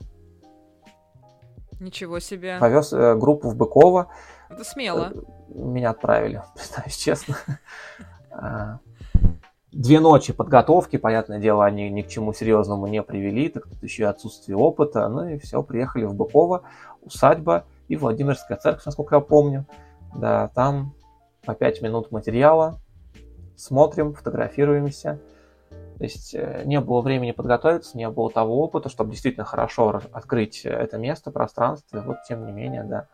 [1.80, 2.58] Ничего себе.
[2.60, 4.08] Повез э, группу в Быково.
[4.50, 5.12] Это смело.
[5.14, 5.20] Э,
[5.54, 7.36] меня отправили, признаюсь честно.
[8.40, 8.80] А,
[9.78, 14.04] Две ночи подготовки, понятное дело, они ни к чему серьезному не привели, так тут еще
[14.04, 15.08] и отсутствие опыта.
[15.08, 16.64] Ну и все, приехали в Быково,
[17.02, 19.66] усадьба и Владимирская церковь, насколько я помню.
[20.16, 20.96] Да, там
[21.46, 22.80] по 5 минут материала,
[23.56, 25.20] смотрим, фотографируемся.
[25.98, 30.66] То есть э, не было времени подготовиться, не было того опыта, чтобы действительно хорошо открыть
[30.66, 31.98] это место, пространство.
[31.98, 33.08] И вот, тем не менее, да,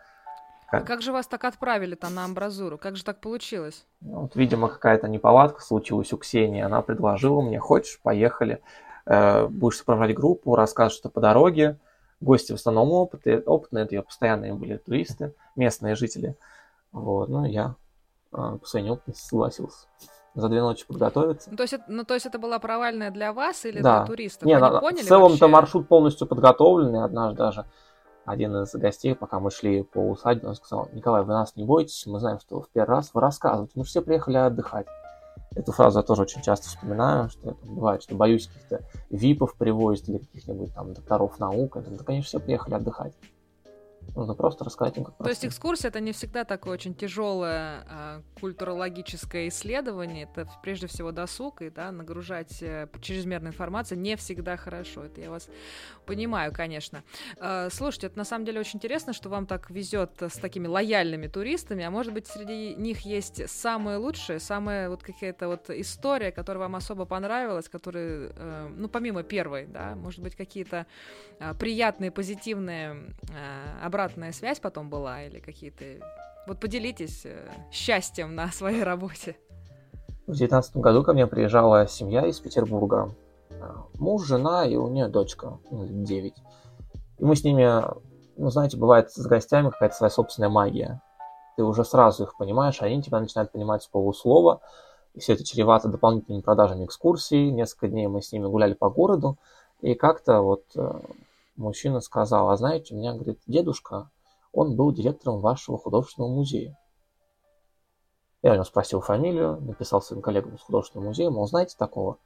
[0.73, 0.81] как?
[0.81, 2.79] А как же вас так отправили там на амбразуру?
[2.79, 3.85] Как же так получилось?
[4.01, 6.63] Ну, вот, видимо, какая-то неполадка случилась у Ксении.
[6.63, 8.59] Она предложила мне, хочешь, поехали,
[9.05, 11.77] э, будешь сопровождать группу, расскажешь, что по дороге.
[12.21, 16.35] Гости в основном опытные, опытные, это ее постоянные были туристы, местные жители.
[16.91, 17.75] Вот, ну, я
[18.31, 19.85] э, по своей неопытности согласился
[20.35, 21.49] за две ночи подготовиться.
[21.51, 23.99] Ну, то есть, ну, то есть это была провальная для вас или да.
[23.99, 24.47] для туристов?
[24.47, 27.65] Не, Вы не поняли в целом-то маршрут полностью подготовленный, однажды даже
[28.25, 32.05] один из гостей, пока мы шли по усадьбе, он сказал, Николай, вы нас не бойтесь,
[32.05, 34.87] мы знаем, что в первый раз вы рассказываете, мы все приехали отдыхать.
[35.55, 40.09] Эту фразу я тоже очень часто вспоминаю, что это бывает, что боюсь каких-то випов привозить
[40.09, 41.77] или каких-нибудь там докторов наук.
[41.77, 43.13] Это, да, конечно, все приехали отдыхать.
[44.15, 48.21] Нужно просто рассказать им, как То есть экскурсия это не всегда такое очень тяжелое а,
[48.39, 50.23] культурологическое исследование.
[50.31, 55.05] Это прежде всего досуг, и да, нагружать а, чрезмерной информацией не всегда хорошо.
[55.05, 55.49] Это я вас
[56.05, 57.03] понимаю, конечно.
[57.39, 61.27] А, слушайте, это на самом деле очень интересно, что вам так везет с такими лояльными
[61.27, 66.61] туристами, а может быть среди них есть самые лучшие, самая вот какая-то вот история, которая
[66.61, 70.85] вам особо понравилась, которая, э, ну помимо первой, да, может быть какие-то
[71.39, 75.85] э, приятные, позитивные э, обратная связь потом была или какие-то...
[76.47, 79.37] Вот поделитесь э, счастьем на своей работе.
[80.23, 83.13] В 2019 году ко мне приезжала семья из Петербурга.
[83.51, 86.33] Э, муж, жена и у нее дочка, ну, 9.
[87.19, 87.83] И мы с ними,
[88.35, 90.99] ну, знаете, бывает с гостями какая-то своя собственная магия.
[91.55, 94.61] Ты уже сразу их понимаешь, они тебя начинают понимать с полуслова.
[95.13, 97.51] И все это чревато дополнительными продажами экскурсий.
[97.51, 99.37] Несколько дней мы с ними гуляли по городу.
[99.81, 100.99] И как-то вот э,
[101.55, 104.09] Мужчина сказал, а знаете, у меня, говорит, дедушка,
[104.51, 106.77] он был директором вашего художественного музея.
[108.41, 112.17] Я у него спросил фамилию, написал своим коллегам из художественного музея, мол, знаете такого?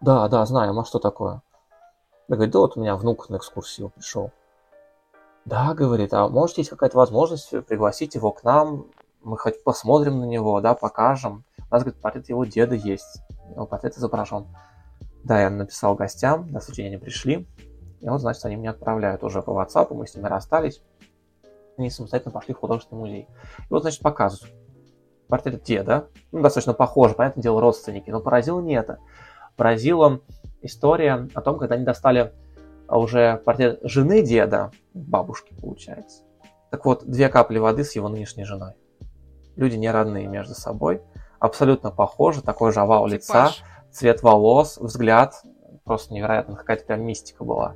[0.00, 1.42] Да, да, знаем, а что такое?
[2.28, 4.30] Я говорю, да вот у меня внук на экскурсию пришел.
[5.44, 8.86] Да, говорит, а может есть какая-то возможность пригласить его к нам,
[9.22, 11.44] мы хоть посмотрим на него, да, покажем.
[11.70, 13.20] У нас, говорит, портрет его деда есть,
[13.50, 14.46] его портрет изображен.
[15.24, 17.46] Да, я написал гостям, на день они пришли,
[18.00, 20.82] и вот, значит, они мне отправляют уже по WhatsApp, мы с ними расстались.
[21.76, 23.28] Они самостоятельно пошли в художественный музей.
[23.58, 24.54] И вот, значит, показывают.
[25.28, 28.98] Портрет деда, ну, достаточно похоже, понятное дело, родственники, но поразило не это.
[29.56, 30.20] Поразила
[30.62, 32.32] история о том, когда они достали
[32.88, 36.22] уже портрет жены деда, бабушки, получается.
[36.70, 38.72] Так вот, две капли воды с его нынешней женой.
[39.56, 41.02] Люди не родные между собой,
[41.38, 43.18] абсолютно похожи, такой же овал Типаж.
[43.18, 43.50] лица,
[43.90, 45.42] цвет волос, взгляд,
[45.84, 47.74] просто невероятно, какая-то прям мистика была.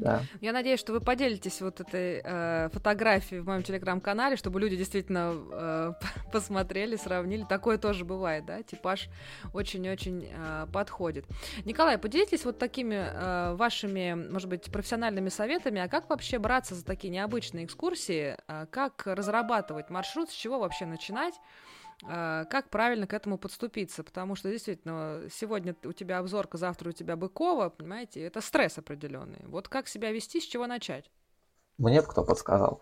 [0.00, 0.22] Да.
[0.40, 5.34] Я надеюсь, что вы поделитесь вот этой э, фотографией в моем телеграм-канале, чтобы люди действительно
[5.52, 5.92] э,
[6.32, 7.44] посмотрели, сравнили.
[7.44, 8.62] Такое тоже бывает, да?
[8.62, 9.08] Типаж
[9.52, 11.26] очень-очень э, подходит.
[11.64, 15.80] Николай, поделитесь вот такими э, вашими, может быть, профессиональными советами.
[15.82, 18.36] А как вообще браться за такие необычные экскурсии?
[18.48, 20.30] Э, как разрабатывать маршрут?
[20.30, 21.34] С чего вообще начинать?
[22.04, 26.92] А, как правильно к этому подступиться, потому что действительно сегодня у тебя обзорка, завтра у
[26.92, 29.44] тебя Быкова, понимаете, это стресс определенный.
[29.46, 31.10] Вот как себя вести, с чего начать?
[31.78, 32.80] Мне кто подсказал.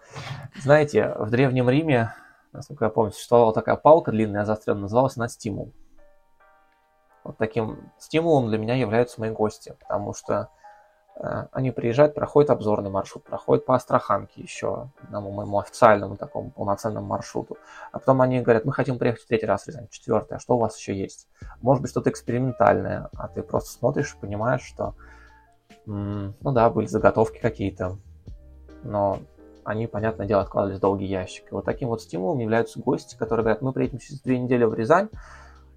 [0.61, 2.14] Знаете, в Древнем Риме,
[2.52, 5.72] насколько я помню, существовала такая палка длинная, заостренная, называлась она стимул.
[7.24, 10.67] Вот таким стимулом для меня являются мои гости, потому что Э,
[11.20, 17.57] они приезжают, проходят обзорный маршрут, проходят по Астраханке еще, одному моему официальному такому полноценному маршруту.
[17.90, 20.54] А потом они говорят, мы хотим приехать в третий раз в Рязань, четвертый, а что
[20.57, 21.26] у вас еще есть?
[21.61, 24.94] Может быть, что-то экспериментальное, а ты просто смотришь и понимаешь, что,
[25.87, 27.98] ну да, были заготовки какие-то,
[28.85, 29.18] но
[29.64, 31.50] они, понятное дело, откладывались в долгий ящик.
[31.50, 34.72] И вот таким вот стимулом являются гости, которые говорят, мы приедем через две недели в
[34.72, 35.09] Рязань,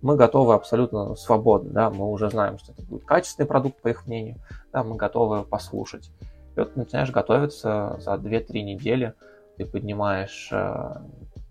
[0.01, 4.07] мы готовы абсолютно свободно, да, мы уже знаем, что это будет качественный продукт, по их
[4.07, 4.37] мнению,
[4.73, 6.11] да, мы готовы послушать.
[6.55, 9.13] И вот начинаешь готовиться за 2-3 недели,
[9.57, 10.95] ты поднимаешь э,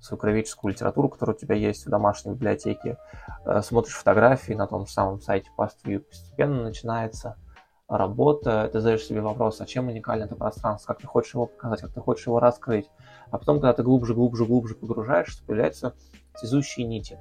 [0.01, 2.99] свою кровическую литературу, которая у тебя есть в домашней библиотеке,
[3.47, 7.37] э, смотришь фотографии на том же самом сайте PastView, постепенно начинается
[7.89, 11.81] работа, ты задаешь себе вопрос, а чем уникально это пространство, как ты хочешь его показать,
[11.81, 12.89] как ты хочешь его раскрыть.
[13.31, 15.95] А потом, когда ты глубже, глубже, глубже погружаешься, появляются
[16.35, 17.19] связующие нити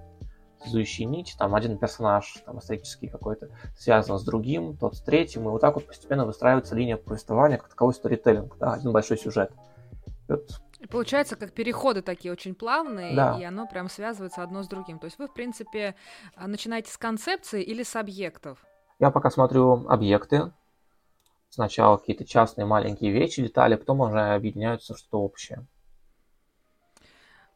[0.65, 5.61] нити, там один персонаж там, исторический какой-то связан с другим, тот с третьим, и вот
[5.61, 9.51] так вот постепенно выстраивается линия повествования, как таковой сторителлинг, да, один большой сюжет.
[10.27, 13.37] И вот и получается, как переходы такие очень плавные, да.
[13.37, 14.97] и оно прям связывается одно с другим.
[14.97, 15.93] То есть вы, в принципе,
[16.35, 18.65] а, начинаете с концепции или с объектов?
[18.97, 20.53] Я пока смотрю объекты.
[21.49, 25.65] Сначала какие-то частные маленькие вещи, детали, потом уже объединяются в что-то общее.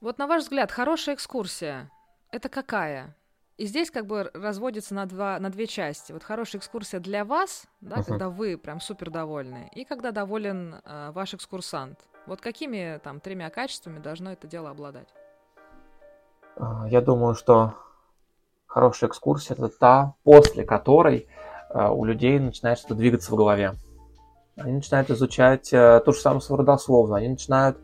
[0.02, 1.90] Вот на ваш взгляд, хорошая экскурсия
[2.34, 3.16] это какая?
[3.58, 6.12] И здесь как бы разводится на, два, на две части.
[6.12, 8.06] Вот хорошая экскурсия для вас, да, uh-huh.
[8.06, 12.00] когда вы прям супер довольны, и когда доволен э, ваш экскурсант.
[12.26, 15.08] Вот какими там тремя качествами должно это дело обладать?
[16.56, 17.76] А, я думаю, что
[18.66, 21.28] хорошая экскурсия это та, после которой
[21.70, 23.74] э, у людей начинает что-то двигаться в голове.
[24.56, 27.78] Они начинают изучать э, ту же самую свою родословную, они начинают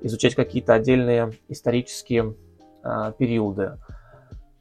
[0.00, 2.34] изучать какие-то отдельные исторические
[2.84, 3.78] э, периоды.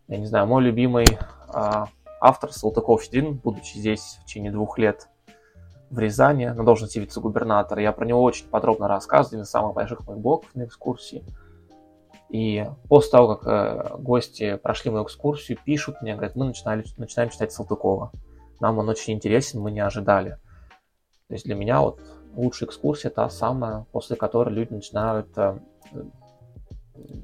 [0.08, 1.86] Я не знаю, мой любимый э,
[2.20, 5.08] автор Салтыков-Щедрин, будучи здесь в течение двух лет
[5.90, 10.08] в Рязани на должности вице-губернатора, я про него очень подробно рассказываю, один из самых больших
[10.08, 11.24] моих блогов на экскурсии.
[12.30, 17.30] И после того, как э, гости прошли мою экскурсию, пишут мне, говорят, мы начинали, начинаем
[17.30, 18.14] читать Салтыкова.
[18.62, 20.38] Нам он очень интересен, мы не ожидали.
[21.28, 22.00] То есть для меня вот
[22.34, 25.58] лучшая экскурсия та самая, после которой люди начинают э,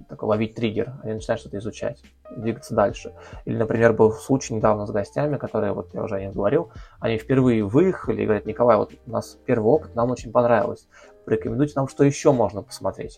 [0.10, 2.04] так, ловить триггер, они начинают что-то изучать,
[2.36, 3.13] двигаться дальше.
[3.46, 7.18] Или, например, был случай недавно с гостями, которые, вот я уже о них говорил, они
[7.18, 10.88] впервые выехали и говорят, Николай, вот у нас первый опыт, нам очень понравилось,
[11.26, 13.18] порекомендуйте нам, что еще можно посмотреть.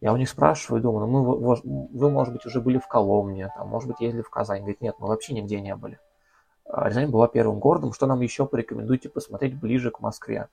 [0.00, 3.68] Я у них спрашиваю, думаю, ну мы, вы, может быть, уже были в Коломне, там,
[3.68, 4.60] может быть, ездили в Казань.
[4.60, 6.00] Говорит, нет, мы вообще нигде не были.
[6.64, 10.48] А Рязань была первым городом, что нам еще порекомендуете посмотреть ближе к Москве.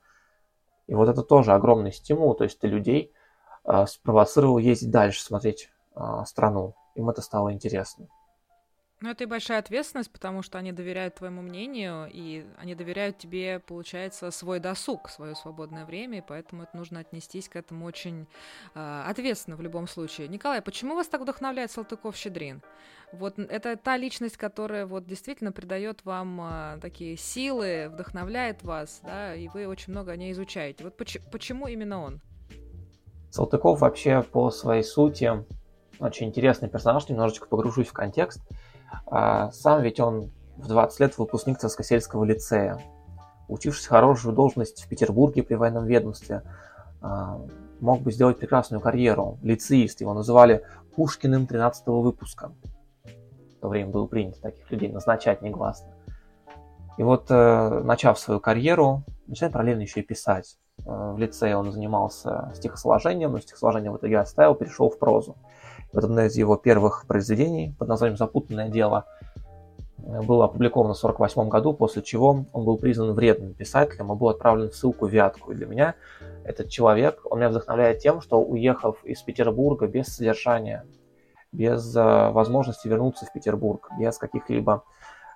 [0.86, 3.19] И вот это тоже огромный стимул, то есть ты людей а,
[3.86, 6.74] спровоцировал ездить дальше, смотреть а, страну.
[6.94, 8.08] Им это стало интересно.
[9.02, 13.58] Ну, это и большая ответственность, потому что они доверяют твоему мнению, и они доверяют тебе,
[13.58, 18.26] получается, свой досуг, свое свободное время, и поэтому это нужно отнестись к этому очень
[18.74, 20.28] э, ответственно в любом случае.
[20.28, 22.60] Николай, почему вас так вдохновляет Салтыков-Щедрин?
[23.12, 29.34] Вот это та личность, которая вот действительно придает вам э, такие силы, вдохновляет вас, да,
[29.34, 30.84] и вы очень много о ней изучаете.
[30.84, 32.20] Вот поч- почему именно он?
[33.30, 35.44] Салтыков вообще по своей сути
[36.00, 38.40] очень интересный персонаж, немножечко погружусь в контекст.
[39.06, 42.80] А, сам ведь он в 20 лет выпускник Царскосельского лицея,
[43.48, 46.42] учившись хорошую должность в Петербурге при военном ведомстве,
[47.00, 47.40] а,
[47.80, 49.38] мог бы сделать прекрасную карьеру.
[49.42, 50.64] Лицеист, его называли
[50.96, 52.52] Пушкиным 13 выпуска.
[53.04, 55.88] В то время было принято таких людей назначать негласно.
[56.98, 60.58] И вот, э, начав свою карьеру, начинает параллельно еще и писать.
[60.86, 65.36] Э, в лицее он занимался стихосложением, но стихосложение в итоге оставил, перешел в прозу.
[65.92, 69.06] Вот одно из его первых произведений под названием «Запутанное дело»
[69.98, 74.28] э, было опубликовано в 1948 году, после чего он был признан вредным писателем и был
[74.28, 75.52] отправлен в ссылку в Вятку.
[75.52, 75.94] И для меня
[76.44, 80.84] этот человек, он меня вдохновляет тем, что уехав из Петербурга без содержания,
[81.52, 84.84] без э, возможности вернуться в Петербург, без каких-либо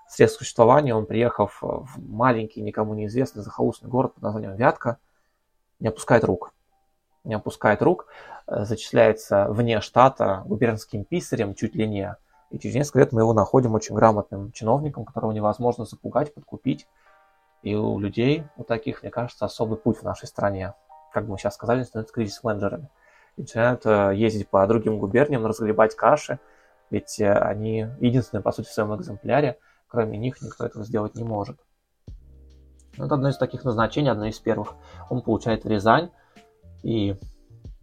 [0.09, 4.99] средств существования, он, приехав в маленький, никому неизвестный захолустный город под названием Вятка,
[5.85, 6.53] не опускает рук.
[7.25, 8.07] Не опускает рук,
[8.47, 12.17] э, зачисляется вне штата губернским писарем чуть ли не.
[12.51, 16.87] И через несколько лет мы его находим очень грамотным чиновником, которого невозможно запугать, подкупить.
[17.63, 20.73] И у людей, у таких, мне кажется, особый путь в нашей стране.
[21.13, 22.89] Как мы сейчас сказали, становятся кризис-менеджерами.
[23.37, 26.39] Начинают э, ездить по другим губерниям, разгребать каши,
[26.91, 31.25] ведь э, они единственные, по сути, в своем экземпляре, кроме них никто этого сделать не
[31.25, 31.59] может.
[32.97, 34.75] Это одно из таких назначений, одно из первых.
[35.11, 36.11] Он получает Рязань,
[36.83, 37.17] и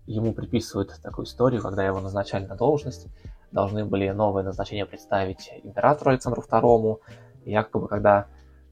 [0.05, 3.07] ему приписывают такую историю, когда его назначали на должность,
[3.51, 6.99] должны были новое назначение представить императору Александру II.
[7.45, 8.27] И якобы, когда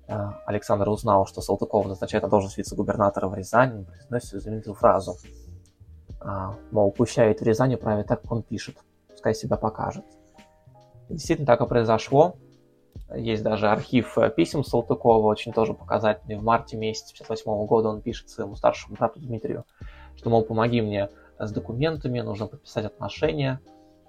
[0.08, 0.14] э,
[0.46, 5.18] Александр узнал, что Салтыков назначает на должность вице-губернатора в Рязань, он произносит знаменитую фразу,
[6.22, 8.78] а, мол, пущает в Рязани правит так, как он пишет,
[9.10, 10.06] пускай себя покажет.
[11.08, 12.36] И действительно так и произошло.
[13.16, 16.36] Есть даже архив э, писем Салтыкова, очень тоже показательный.
[16.36, 19.66] В марте месяце 1958 года он пишет своему старшему брату Дмитрию,
[20.16, 23.60] что, мол, помоги мне с документами, нужно подписать отношения.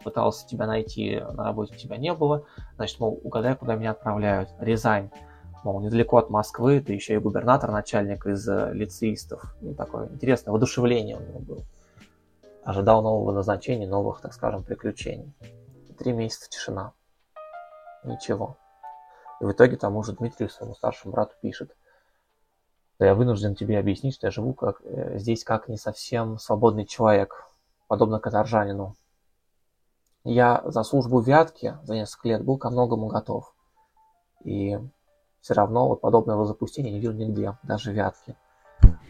[0.05, 2.45] Пытался тебя найти, на работе тебя не было.
[2.77, 4.51] Значит, мол, угадай, куда меня отправляют.
[4.59, 5.11] Рязань.
[5.63, 9.55] Мол, недалеко от Москвы, ты еще и губернатор, начальник из э, лицеистов.
[9.61, 11.65] Ну, такое интересное воодушевление у него было.
[12.65, 15.33] Ожидал нового назначения, новых, так скажем, приключений.
[15.99, 16.93] Три месяца тишина.
[18.05, 18.60] Ничего.
[19.41, 21.75] И в итоге тому же Дмитрию, своему старшему брату, пишет,
[22.99, 27.47] я вынужден тебе объяснить, что я живу как, э, здесь как не совсем свободный человек,
[27.89, 28.95] подобно каторжанину.
[30.23, 33.55] Я за службу в Вятке за несколько лет был ко многому готов.
[34.45, 34.79] И
[35.41, 38.37] все равно вот подобного запустения не видел нигде, даже в Вятке.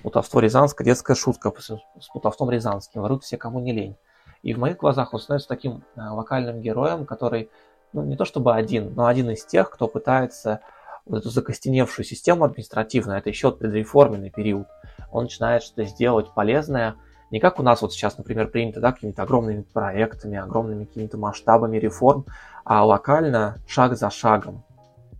[0.02, 3.96] Плутовство Рязанское, детская шутка с плутовством Рязанским, воруют все, кому не лень.
[4.42, 7.50] И в моих глазах он становится таким э, локальным героем, который
[7.92, 10.60] ну, не то чтобы один, но один из тех, кто пытается
[11.06, 14.66] вот эту закостеневшую систему административную, это еще предреформенный период,
[15.10, 16.96] он начинает что-то сделать полезное,
[17.30, 21.78] не как у нас вот сейчас, например, принято, да, какими-то огромными проектами, огромными какими-то масштабами
[21.78, 22.26] реформ,
[22.64, 24.64] а локально, шаг за шагом.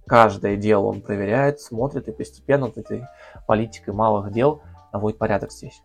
[0.07, 3.05] Каждое дело он проверяет, смотрит и постепенно вот этой
[3.47, 4.61] политикой малых дел
[4.93, 5.81] наводит порядок здесь.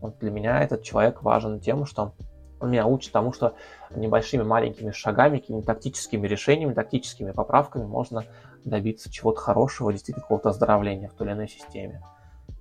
[0.00, 2.12] Вот для меня этот человек важен тем, что
[2.60, 3.54] он меня учит тому, что
[4.00, 8.24] небольшими маленькими шагами, какими-то тактическими решениями, тактическими поправками можно
[8.64, 12.02] добиться чего-то хорошего, действительно какого-то оздоровления в той или иной системе.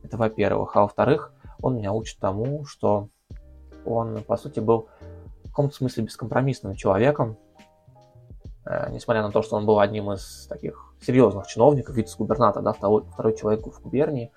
[0.03, 0.75] Это во-первых.
[0.75, 3.09] А во-вторых, он меня учит тому, что
[3.85, 4.87] он, по сути, был
[5.43, 7.37] в каком-то смысле бескомпромиссным человеком,
[8.65, 13.03] э, несмотря на то, что он был одним из таких серьезных чиновников, вице-губернатора, да, второй,
[13.13, 14.31] второй человек в губернии,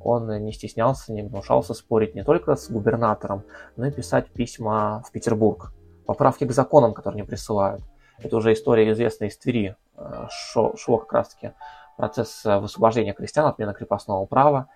[0.00, 3.44] он не стеснялся, не гнушался спорить не только с губернатором,
[3.76, 5.72] но и писать письма в Петербург.
[6.06, 7.82] Поправки к законам, которые не присылают.
[8.18, 9.76] Это уже история известная из Твери.
[9.96, 11.52] Э, шло как раз-таки
[11.96, 14.68] процесс высвобождения крестьян, отмена крепостного права.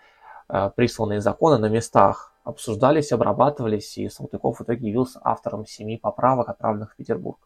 [0.49, 6.49] Э, присланные законы на местах обсуждались, обрабатывались, и Салтыков в итоге явился автором семи поправок,
[6.49, 7.39] отправленных в Петербург.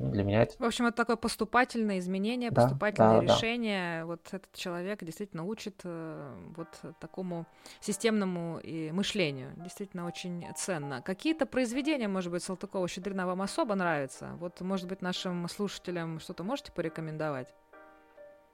[0.00, 0.54] Для меня это...
[0.58, 4.00] В общем, это такое поступательное изменение, да, поступательное да, решение.
[4.00, 4.06] Да.
[4.06, 7.46] Вот этот человек действительно учит э, вот такому
[7.80, 9.52] системному и мышлению.
[9.56, 11.02] Действительно очень ценно.
[11.02, 14.30] Какие-то произведения, может быть, Салтыкова-Щедрина вам особо нравятся?
[14.38, 17.54] Вот, может быть, нашим слушателям что-то можете порекомендовать?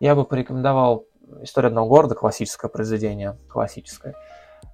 [0.00, 1.06] Я бы порекомендовал
[1.42, 4.16] «История одного города», классическое произведение, классическое.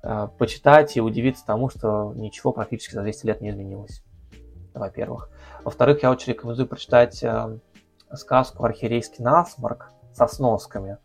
[0.02, 4.02] Э, почитать и удивиться тому, что ничего практически за 200 лет не изменилось
[4.74, 5.30] во-первых.
[5.64, 7.58] Во-вторых, я очень рекомендую прочитать э,
[8.14, 10.98] сказку «Архиерейский насморк» со сносками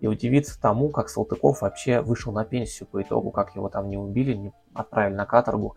[0.00, 3.96] и удивиться тому, как Салтыков вообще вышел на пенсию по итогу, как его там не
[3.96, 5.76] убили, не отправили на каторгу,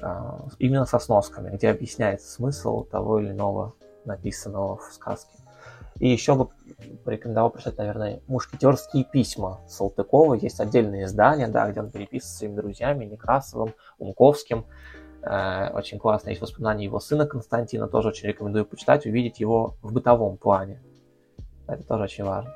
[0.00, 3.74] э, именно со сносками, где объясняется смысл того или иного
[4.04, 5.34] написанного в сказке.
[6.00, 6.48] И еще бы
[7.04, 10.34] порекомендовал прочитать, наверное, «Мушкетерские письма» Салтыкова.
[10.34, 14.66] Есть отдельные издания, да, где он переписывается с своими друзьями Некрасовым, Умковским.
[15.26, 16.30] Э, очень классно.
[16.30, 20.82] Есть воспоминания его сына Константина, тоже очень рекомендую почитать, увидеть его в бытовом плане.
[21.66, 22.52] Это тоже очень важно.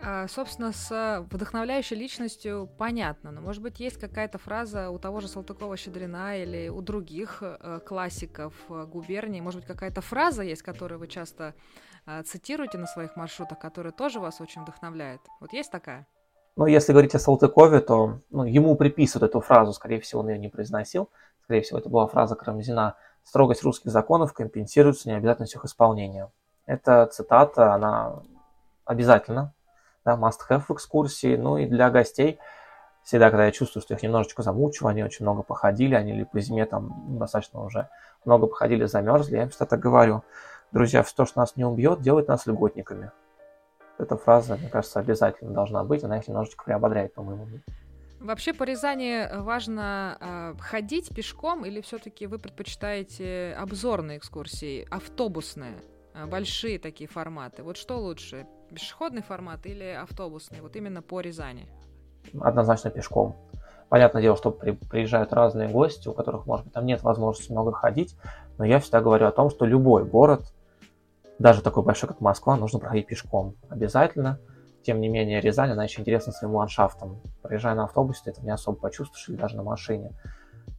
[0.00, 5.28] А, собственно, с вдохновляющей личностью понятно, но, может быть, есть какая-то фраза у того же
[5.28, 11.08] Салтыкова-Щедрина или у других э, классиков э, губернии, может быть, какая-то фраза есть, которую вы
[11.08, 11.54] часто
[12.26, 15.22] цитируете на своих маршрутах, которая тоже вас очень вдохновляет?
[15.40, 16.06] Вот есть такая?
[16.56, 20.38] Ну, если говорить о Салтыкове, то ну, ему приписывают эту фразу, скорее всего, он ее
[20.38, 21.08] не произносил.
[21.44, 26.30] Скорее всего, это была фраза Карамзина «Строгость русских законов компенсируется необязательностью их исполнения».
[26.66, 28.22] Эта цитата, она
[28.84, 29.52] обязательно,
[30.04, 32.38] да, must have в экскурсии, ну и для гостей
[33.02, 36.40] всегда, когда я чувствую, что их немножечко замучу, они очень много походили, они или по
[36.40, 37.88] зиме там достаточно уже
[38.24, 40.22] много походили, замерзли, я им всегда так говорю,
[40.74, 43.12] Друзья, все, что нас не убьет, делает нас льготниками.
[43.96, 47.46] Эта фраза, мне кажется, обязательно должна быть, она их немножечко приободряет, по-моему.
[48.24, 55.74] Вообще по Рязани важно э, ходить пешком или все-таки вы предпочитаете обзорные экскурсии, автобусные,
[56.14, 57.62] э, большие такие форматы?
[57.62, 60.62] Вот что лучше, пешеходный формат или автобусный?
[60.62, 61.68] Вот именно по Рязани.
[62.40, 63.36] Однозначно пешком.
[63.90, 67.72] Понятное дело, что при, приезжают разные гости, у которых, может быть, там нет возможности много
[67.72, 68.16] ходить,
[68.56, 70.40] но я всегда говорю о том, что любой город
[71.38, 74.38] даже такой большой, как Москва, нужно проходить пешком обязательно.
[74.84, 77.22] Тем не менее, Рязань, она еще интересна своим ландшафтом.
[77.42, 80.12] Проезжая на автобусе, ты это не особо почувствуешь, или даже на машине.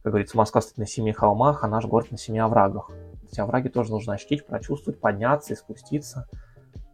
[0.04, 2.88] Как говорится, Москва стоит на семи холмах, а наш город на семи оврагах.
[3.28, 6.28] Эти овраги тоже нужно ощутить, прочувствовать, подняться и спуститься,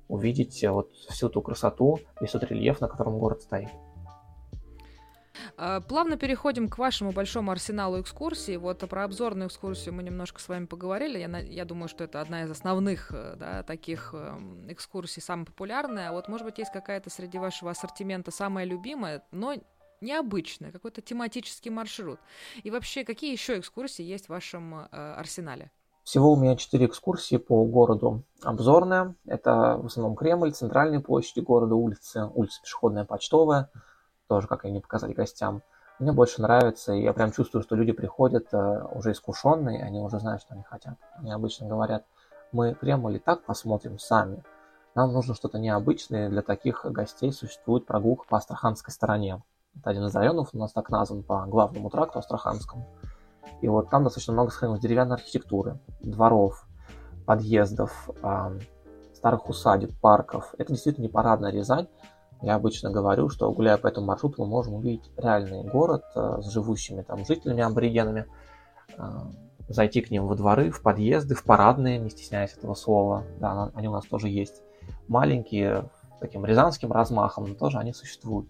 [0.08, 3.68] увидеть вот всю ту красоту, весь тот рельеф, на котором город стоит.
[5.56, 8.56] А, плавно переходим к вашему большому арсеналу экскурсий.
[8.56, 11.18] Вот про обзорную экскурсию мы немножко с вами поговорили.
[11.18, 16.12] Я, я думаю, что это одна из основных э, да, таких эм, экскурсий, самая популярная.
[16.12, 19.54] Вот, может быть, есть какая-то среди вашего ассортимента самая любимая, но
[20.00, 22.18] необычная, какой-то тематический маршрут.
[22.62, 25.70] И вообще, какие еще экскурсии есть в вашем э, арсенале?
[26.02, 28.24] Всего у меня четыре экскурсии по городу.
[28.42, 33.70] Обзорная– это в основном Кремль, центральные площади города, улицы, улица Пешеходная, Почтовая–
[34.32, 35.60] тоже, как они показали гостям.
[35.98, 40.20] Мне больше нравится, и я прям чувствую, что люди приходят э, уже искушенные, они уже
[40.20, 40.94] знают, что они хотят.
[41.16, 42.06] Они обычно говорят,
[42.50, 44.42] мы Кремль и так посмотрим сами.
[44.94, 49.42] Нам нужно что-то необычное, для таких гостей существует прогулка по Астраханской стороне.
[49.76, 52.88] Это один из районов, у нас так назван по главному тракту Астраханскому.
[53.60, 56.66] И вот там достаточно много сохранилось деревянной архитектуры, дворов,
[57.26, 58.08] подъездов,
[59.12, 60.54] старых усадеб, парков.
[60.56, 61.86] Это действительно не парадная Рязань,
[62.42, 66.50] я обычно говорю, что гуляя по этому маршруту, мы можем увидеть реальный город э, с
[66.50, 68.26] живущими там жителями, аборигенами,
[68.96, 69.02] э,
[69.68, 73.24] зайти к ним во дворы, в подъезды, в парадные, не стесняясь этого слова.
[73.38, 74.62] Да, они у нас тоже есть.
[75.06, 75.88] Маленькие,
[76.20, 78.48] таким рязанским размахом, но тоже они существуют.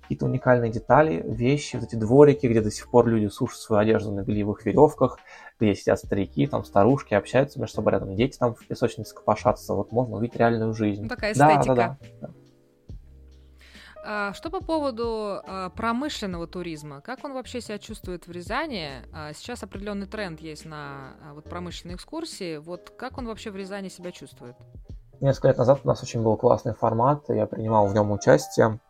[0.00, 4.10] Какие-то уникальные детали, вещи, вот эти дворики, где до сих пор люди сушат свою одежду
[4.10, 5.18] на бельевых веревках,
[5.60, 9.74] где сидят старики, там старушки, общаются между собой рядом, дети там в песочнице копошатся.
[9.74, 11.02] Вот можно увидеть реальную жизнь.
[11.02, 11.74] Ну, такая эстетика.
[11.74, 12.30] Да, да, да.
[14.10, 17.02] А, что по поводу а, промышленного туризма?
[17.02, 19.02] Как он вообще себя чувствует в Рязани?
[19.12, 22.56] А, сейчас определенный тренд есть на вот, промышленные экскурсии.
[22.56, 24.56] Вот как он вообще в Рязани себя чувствует?
[25.20, 28.80] Несколько лет назад у нас очень был классный формат, я принимал в нем участие.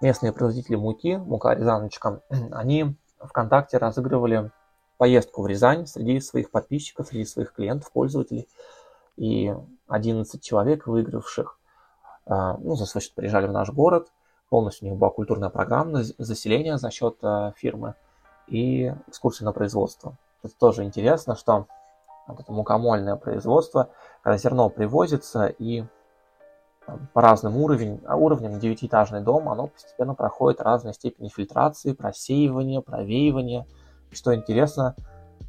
[0.00, 4.50] Местные производители муки, мука Рязаночка, они ВКонтакте разыгрывали
[4.96, 8.48] поездку в Рязань среди своих подписчиков, среди своих клиентов, пользователей.
[9.16, 9.54] И
[9.86, 11.56] 11 человек, выигравших,
[12.26, 14.08] ну, за свой счет приезжали в наш город–
[14.48, 17.94] Полностью у них была культурная программа заселения за счет э, фирмы
[18.46, 20.16] и экскурсии на производство.
[20.42, 21.66] Это тоже интересно, что
[22.28, 23.90] вот это мукомольное производство,
[24.22, 25.84] когда зерно привозится и
[27.12, 33.66] по разным уровням, а уровням девятиэтажный дом, оно постепенно проходит разные степени фильтрации, просеивания, провеивания.
[34.10, 34.94] И что интересно,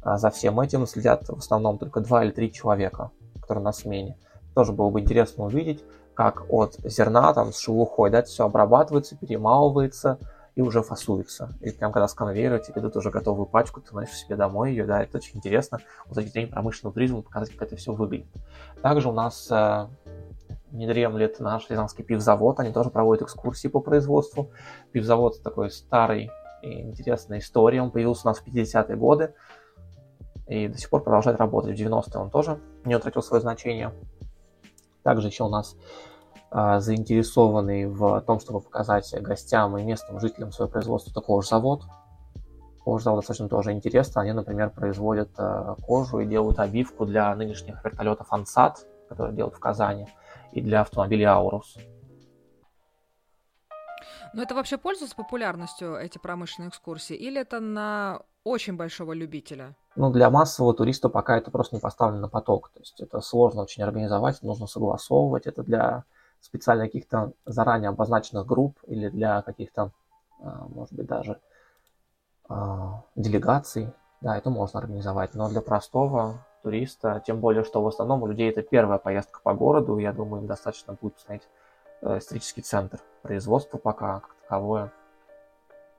[0.02, 4.16] а, за всем этим следят в основном только два или три человека, которые на смене.
[4.54, 5.84] Тоже было бы интересно увидеть,
[6.18, 10.18] как от зерна там с шелухой, да, все обрабатывается, перемалывается
[10.56, 11.56] и уже фасуется.
[11.60, 14.84] И прям когда с конвейера тебе дают уже готовую пачку, ты носишь себе домой ее,
[14.84, 15.78] да, это очень интересно.
[16.06, 18.26] Вот точки зрения промышленного туризма показать, как это все выглядит.
[18.82, 19.86] Также у нас э,
[20.72, 24.50] не дремлет наш Рязанский пивзавод, они тоже проводят экскурсии по производству.
[24.90, 26.32] Пивзавод такой старый
[26.64, 29.34] и интересная история, он появился у нас в 50-е годы
[30.48, 31.78] и до сих пор продолжает работать.
[31.78, 33.94] В 90-е он тоже не утратил свое значение.
[35.04, 35.76] Также еще у нас
[36.50, 41.82] заинтересованный в том, чтобы показать гостям и местным жителям свое производство, это кожзавод.
[42.84, 44.22] Кожзавод достаточно тоже интересно.
[44.22, 49.60] Они, например, производят а, кожу и делают обивку для нынешних вертолетов Ансат, которые делают в
[49.60, 50.08] Казани,
[50.52, 51.76] и для автомобилей Аурус.
[54.32, 59.76] Но это вообще пользуется популярностью, эти промышленные экскурсии, или это на очень большого любителя?
[59.96, 62.70] Ну, для массового туриста пока это просто не поставлено на поток.
[62.70, 65.46] То есть это сложно очень организовать, нужно согласовывать.
[65.46, 66.04] Это для
[66.40, 69.92] специально каких-то заранее обозначенных групп или для каких-то,
[70.40, 71.40] а, может быть, даже
[72.48, 73.92] а, делегаций.
[74.20, 75.34] Да, это можно организовать.
[75.34, 79.54] Но для простого туриста, тем более, что в основном у людей это первая поездка по
[79.54, 81.48] городу, я думаю, им достаточно будет посмотреть
[82.02, 82.98] э, исторический центр.
[83.22, 84.92] Производство пока как таковое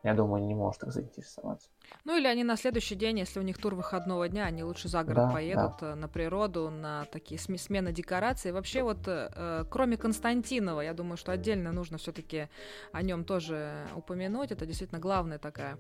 [0.04, 1.70] я думаю, не может их заинтересовать.
[2.06, 5.04] Ну или они на следующий день, если у них тур выходного дня, они лучше за
[5.04, 5.92] город Да, поедут да.
[5.92, 8.52] э, на природу, на такие сме- смены декораций.
[8.52, 12.48] Вообще вот, э, э, кроме Константинова, я думаю, что отдельно нужно все-таки
[12.94, 14.52] о нем тоже упомянуть.
[14.52, 15.78] Это действительно главная такая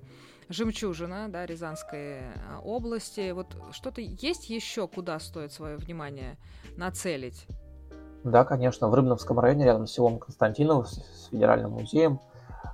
[0.49, 2.21] жемчужина, да, Рязанской э,
[2.63, 3.31] области.
[3.31, 6.37] Вот что-то есть еще, куда стоит свое внимание
[6.75, 7.45] нацелить?
[8.23, 12.19] Да, конечно, в Рыбновском районе, рядом с селом Константиново, с, с федеральным музеем,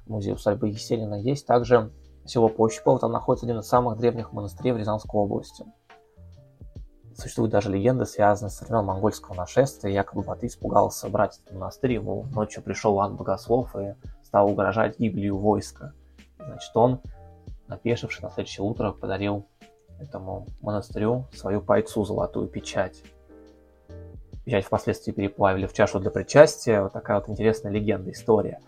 [0.06, 1.92] музей усадьбы Еселина, есть также
[2.26, 5.66] село Пощепово, там находится один из самых древних монастырей в Рязанской области.
[7.18, 9.92] Существует даже легенда, связанная с времен монгольского нашествия.
[9.94, 15.38] Якобы Батый испугался брать этот монастырь, ему ночью пришел Ан Богослов и стал угрожать гибелью
[15.38, 15.94] войска.
[16.38, 17.00] Значит, он,
[17.68, 19.46] напешивший на следующее утро, подарил
[19.98, 23.02] этому монастырю свою пайцу, золотую печать.
[24.44, 26.82] Печать впоследствии переплавили в чашу для причастия.
[26.82, 28.60] Вот такая вот интересная легенда, история.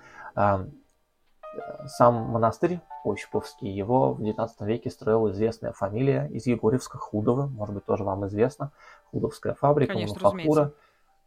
[1.86, 7.86] Сам монастырь Ощеповский, его в 19 веке строила известная фамилия из Егорьевска Худовы, может быть,
[7.86, 8.72] тоже вам известно.
[9.12, 10.74] Худовская фабрика, Конечно, мануфактура.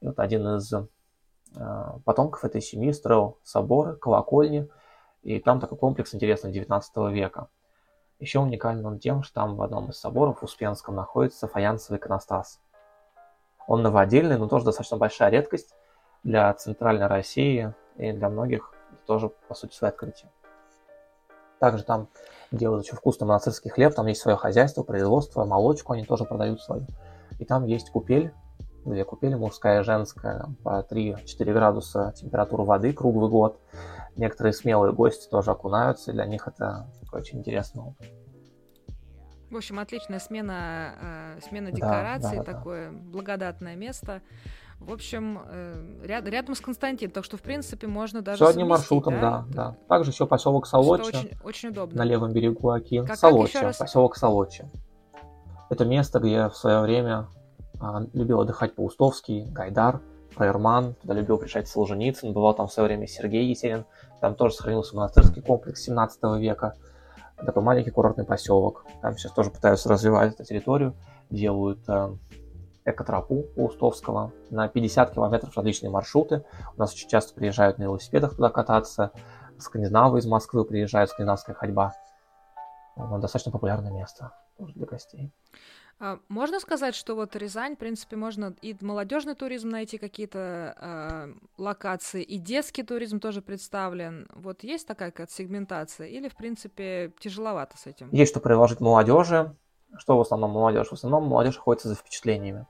[0.00, 0.86] И вот один из э,
[2.04, 4.68] потомков этой семьи строил соборы, колокольни,
[5.22, 7.48] и там такой комплекс интересный 19 века.
[8.18, 12.60] Еще уникален он тем, что там в одном из соборов в Успенском находится фаянсовый иконостас.
[13.66, 15.74] Он новодельный, но тоже достаточно большая редкость
[16.22, 18.74] для центральной России и для многих
[19.06, 20.30] тоже, по сути, свое открытие.
[21.58, 22.08] Также там
[22.50, 26.86] делают очень вкусный монастырский хлеб, там есть свое хозяйство, производство, молочку они тоже продают свою.
[27.38, 28.32] И там есть купель,
[28.84, 33.60] две купели, мужская и женская, по 3-4 градуса температура воды круглый год.
[34.16, 38.06] Некоторые смелые гости тоже окунаются, и для них это такой очень интересный опыт.
[39.50, 40.94] В общем, отличная смена,
[41.36, 42.52] э, смена Да, декораций, да, да.
[42.52, 44.22] такое благодатное место.
[44.80, 45.74] В общем, э,
[46.04, 49.76] ряд- рядом с Константин, так что, в принципе, можно даже Все одним маршрутом, да, да.
[49.88, 51.98] Также еще поселок Солочи очень, очень удобно.
[51.98, 52.98] на левом берегу Оки.
[53.00, 53.76] Как- как Солочи, еще раз?
[53.76, 54.68] поселок Солочи.
[55.68, 57.28] Это место, где в свое время
[57.78, 60.00] а, любил отдыхать Паустовский, Гайдар,
[60.32, 63.84] Фраерман, туда любил приезжать Солженицын, бывал там в свое время Сергей Есенин,
[64.20, 66.74] там тоже сохранился монастырский комплекс 17 века,
[67.36, 68.84] такой маленький курортный поселок.
[69.00, 70.94] Там сейчас тоже пытаются развивать эту территорию,
[71.30, 72.10] делают э,
[72.84, 76.44] экотропу Паустовского на 50 километров различные маршруты.
[76.76, 79.12] У нас очень часто приезжают на велосипедах туда кататься,
[79.58, 81.94] скандинавы из Москвы приезжают, скандинавская ходьба.
[82.96, 85.30] Достаточно популярное место для гостей.
[86.02, 91.28] А, Можно сказать, что вот Рязань, в принципе, можно и молодежный туризм найти какие-то а,
[91.58, 94.26] локации, и детский туризм тоже представлен.
[94.34, 98.08] Вот есть такая какая-то сегментация, или, в принципе, тяжеловато с этим?
[98.12, 99.54] Есть что предложить молодежи.
[99.96, 100.88] Что в основном молодежь?
[100.88, 102.66] В основном молодежь охотится за впечатлениями.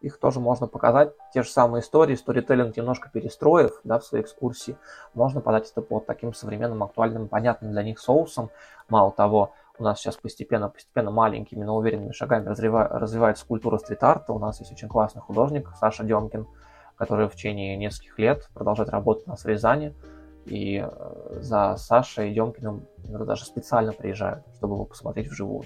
[0.00, 1.12] Их тоже можно показать.
[1.32, 4.76] Те же самые истории, сторителлинг немножко перестроив да, в своей экскурсии.
[5.14, 8.50] Можно подать это под таким современным, актуальным, понятным для них соусом.
[8.88, 14.32] Мало того, у нас сейчас постепенно, постепенно маленькими, но уверенными шагами развива- развивается культура стрит-арта.
[14.32, 16.46] У нас есть очень классный художник Саша Демкин,
[16.96, 19.94] который в течение нескольких лет продолжает работать у нас в.
[20.44, 25.64] И э, за Сашей Демкиным иногда даже специально приезжают, чтобы его посмотреть вживую.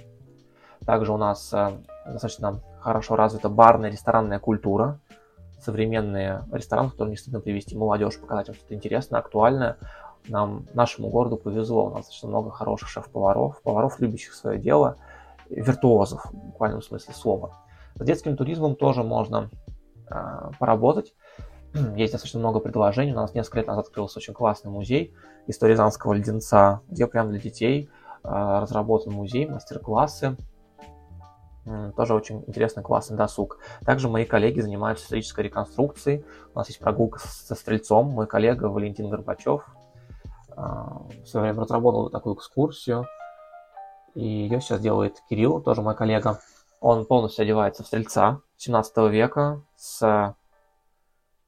[0.90, 1.70] Также у нас э,
[2.04, 4.98] достаточно хорошо развита барная ресторанная культура.
[5.60, 9.76] Современные рестораны, которые не стыдно привести молодежь, показать им что-то интересное, актуальное.
[10.26, 14.96] Нам, нашему городу повезло, у нас достаточно много хороших шеф-поваров, поваров, любящих свое дело,
[15.48, 17.52] виртуозов в буквальном смысле слова.
[17.94, 19.48] С детским туризмом тоже можно
[20.10, 21.14] э, поработать.
[21.94, 23.12] Есть достаточно много предложений.
[23.12, 25.14] У нас несколько лет назад открылся очень классный музей
[25.46, 27.88] истории Рязанского леденца, где прямо для детей
[28.24, 30.36] э, разработан музей, мастер-классы.
[31.96, 33.58] Тоже очень интересный, классный досуг.
[33.84, 36.24] Также мои коллеги занимаются исторической реконструкцией.
[36.54, 38.06] У нас есть прогулка со стрельцом.
[38.06, 39.66] Мой коллега Валентин Горбачев
[40.56, 43.06] а, в свое время разработал такую экскурсию.
[44.14, 46.40] И ее сейчас делает Кирилл, тоже мой коллега.
[46.80, 50.34] Он полностью одевается в стрельца 17 века с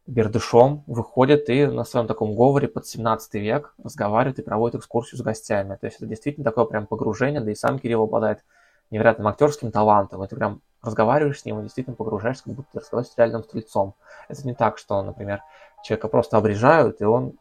[0.06, 5.22] бердышом, выходит и на своем таком говоре под 17 век разговаривает и проводит экскурсию с
[5.22, 5.76] гостями.
[5.80, 8.44] То есть это действительно такое прям погружение, да и сам Кирилл обладает
[8.92, 12.78] невероятным актерским талантом, и ты прям разговариваешь с ним и действительно погружаешься, как будто ты
[12.80, 13.94] разговариваешь с реальным стрельцом.
[14.28, 15.42] Это не так, что, например,
[15.82, 17.34] человека просто обрежают, и он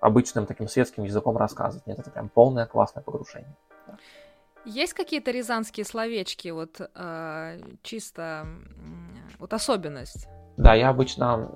[0.00, 1.86] обычным таким светским языком рассказывает.
[1.86, 3.54] Нет, это прям полное классное погружение.
[4.64, 8.46] Есть какие-то рязанские словечки, вот а, чисто
[9.38, 10.28] вот особенность?
[10.56, 11.48] Да, я обычно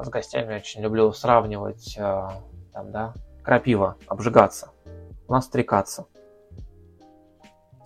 [0.00, 2.28] э, с гостями очень люблю сравнивать, э,
[2.72, 4.70] там, да, крапива, обжигаться.
[5.26, 6.06] У нас стрекаться.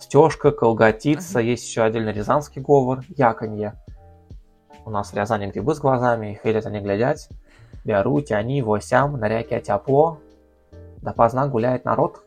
[0.01, 1.47] Стежка, колготица, Ага.
[1.47, 3.75] есть еще отдельно рязанский говор, яконье.
[4.83, 7.29] У нас в Рязани грибы с глазами, видят они глядять.
[7.85, 10.17] Беруть они восям, на реке тепло,
[11.01, 12.23] да поздна гуляет народ.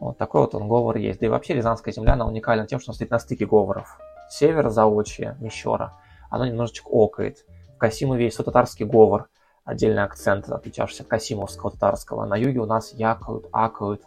[0.00, 1.20] Вот такой вот он говор есть.
[1.20, 3.98] Да и вообще Рязанская земля, она уникальна тем, что она стоит на стыке говоров.
[4.28, 5.94] Север, Заочье, Мещера,
[6.28, 7.44] оно немножечко окает.
[7.76, 9.28] В Касимове есть татарский говор,
[9.64, 12.26] отдельный акцент, отличавшийся от касимовского татарского.
[12.26, 14.02] На юге у нас якают, акают.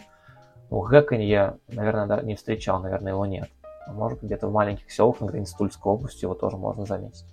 [0.69, 3.49] Ну, гэканье, наверное, да, не встречал, наверное, его нет.
[3.87, 7.25] А может, где-то в маленьких селах на границе Тульской области его тоже можно заметить.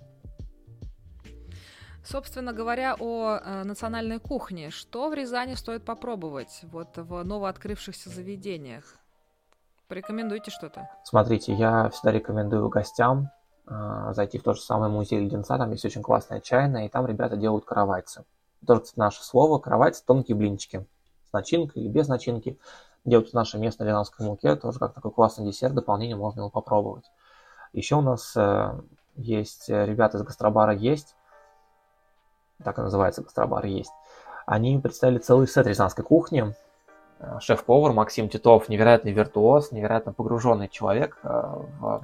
[2.03, 4.69] Собственно говоря, о э, национальной кухне.
[4.69, 8.95] Что в Рязани стоит попробовать вот в новооткрывшихся заведениях?
[9.89, 10.89] Порекомендуйте что-то.
[11.03, 13.29] Смотрите, я всегда рекомендую гостям
[13.67, 15.57] э, зайти в тот же самый музей леденца.
[15.57, 18.23] Там есть очень классная чайная, и там ребята делают каравайцы.
[18.65, 19.59] Тоже, кстати, наше слово.
[19.59, 20.85] Каравайцы– тонкие блинчики.
[21.29, 22.57] С начинкой или без начинки.
[23.07, 24.55] Делают в нашей местной рязанской муке.
[24.55, 25.73] Тоже как такой классный десерт.
[25.73, 27.05] Дополнение можно его попробовать.
[27.73, 28.79] Еще у нас э,
[29.15, 31.15] есть э, ребята из гастробара «Есть»
[32.63, 33.91] так и называется гастробар, есть.
[34.45, 36.53] Они представили целый сет рязанской кухни.
[37.19, 41.27] Э, шеф-повар Максим Титов, невероятный виртуоз, невероятно погруженный человек э,
[41.79, 42.03] в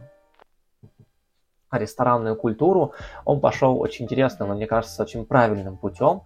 [1.71, 2.93] ресторанную культуру.
[3.25, 6.21] Он пошел очень интересным, мне кажется, очень правильным путем.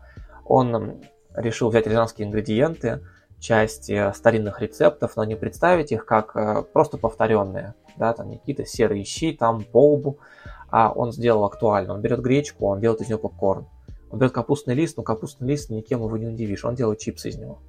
[0.45, 1.01] Он
[1.35, 3.05] решил взять рязанские ингредиенты,
[3.39, 9.03] часть э, старинных рецептов, но не представить их как просто повторенные, да, там какие-то серые
[9.03, 10.17] щи, там полбу,
[10.69, 11.93] а он сделал актуально.
[11.93, 13.67] Он берет гречку, он делает из нее попкорн.
[14.09, 17.37] Он берет капустный лист, но капустный лист никем его не удивишь, он делает чипсы из
[17.37, 17.59] него.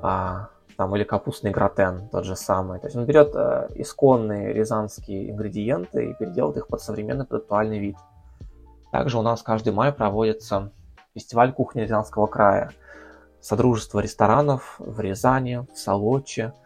[0.00, 2.78] А, там, или капустный гратен, тот же самый.
[2.78, 7.96] То есть он берет э, исконные рязанские ингредиенты и переделывает их под современный продуктуальный вид.
[8.92, 10.72] Также у нас каждый май проводится
[11.14, 12.70] фестиваль кухни Рязанского края.
[13.40, 16.52] Содружество ресторанов в Рязани, в Солоче–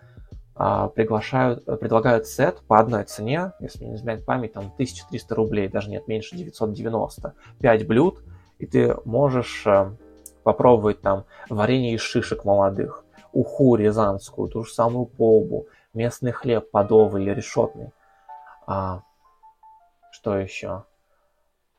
[0.55, 5.89] а, приглашают, предлагают сет по одной цене, если не изменяет память, там 1300 рублей, даже
[5.91, 7.35] нет, меньше 990.
[7.59, 8.23] 5 блюд,
[8.59, 9.91] и ты можешь э,
[10.43, 17.23] попробовать там варенье из шишек молодых, уху рязанскую, ту же самую полбу, местный хлеб подовый
[17.23, 17.91] или решетный.
[18.67, 19.03] А,
[20.11, 20.85] что еще?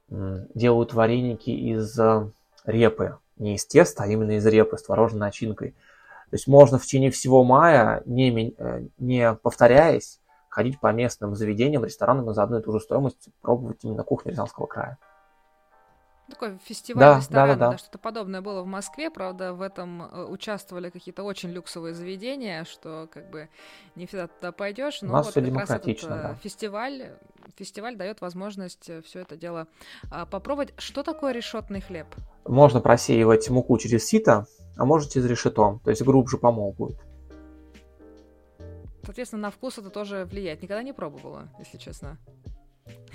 [0.09, 2.27] Делают вареники из э,
[2.65, 5.71] репы, не из теста, а именно из репы с творожной начинкой.
[6.29, 10.19] То есть можно в течение всего мая, не, э, не повторяясь,
[10.49, 14.31] ходить по местным заведениям, ресторанам и за одну и ту же стоимость пробовать именно кухню
[14.31, 14.97] Рязанского края.
[16.29, 17.77] Такой фестиваль да, ресторана, да, да, да.
[17.77, 23.09] что-то подобное было в Москве, правда, в этом э, участвовали какие-то очень люксовые заведения, что
[23.11, 23.49] как бы
[23.95, 26.35] не всегда туда пойдешь, но вот как раз этот э, да.
[26.41, 27.11] фестиваль,
[27.57, 29.67] фестиваль дает возможность э, все это дело
[30.11, 30.73] а, попробовать.
[30.77, 32.07] Что такое решетный хлеб?
[32.45, 34.47] Можно просеивать муку через сито,
[34.77, 36.97] а можно через решето, то есть глубже помол будет.
[39.03, 40.61] Соответственно, на вкус это тоже влияет.
[40.61, 42.17] Никогда не пробовала, если честно.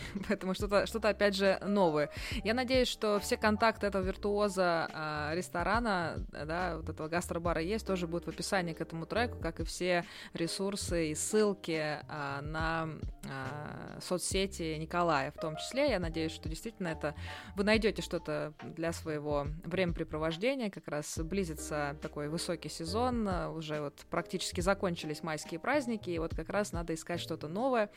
[0.28, 2.10] Поэтому что-то, что-то опять же новое.
[2.44, 8.06] Я надеюсь, что все контакты этого виртуоза э, ресторана, да, вот этого гастробара есть, тоже
[8.06, 12.88] будут в описании к этому треку, как и все ресурсы и ссылки э, на
[13.24, 15.90] э, соцсети Николая в том числе.
[15.90, 17.14] Я надеюсь, что действительно это
[17.56, 20.70] вы найдете что-то для своего времяпрепровождения.
[20.70, 26.48] Как раз близится такой высокий сезон, уже вот практически закончились майские праздники, и вот как
[26.48, 27.90] раз надо искать что-то новое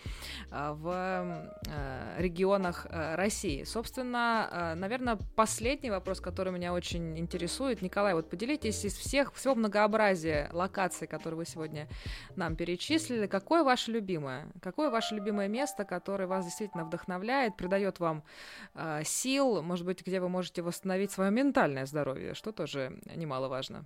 [0.50, 1.52] в
[2.18, 3.64] регионах э, России.
[3.64, 7.82] Собственно, э, наверное, последний вопрос, который меня очень интересует.
[7.82, 11.88] Николай, вот поделитесь из всех, всего многообразия локаций, которые вы сегодня
[12.36, 14.48] нам перечислили, какое ваше любимое?
[14.62, 18.24] Какое ваше любимое место, которое вас действительно вдохновляет, придает вам
[18.76, 23.86] э, сил, может быть, где вы можете восстановить свое ментальное здоровье, что тоже немаловажно?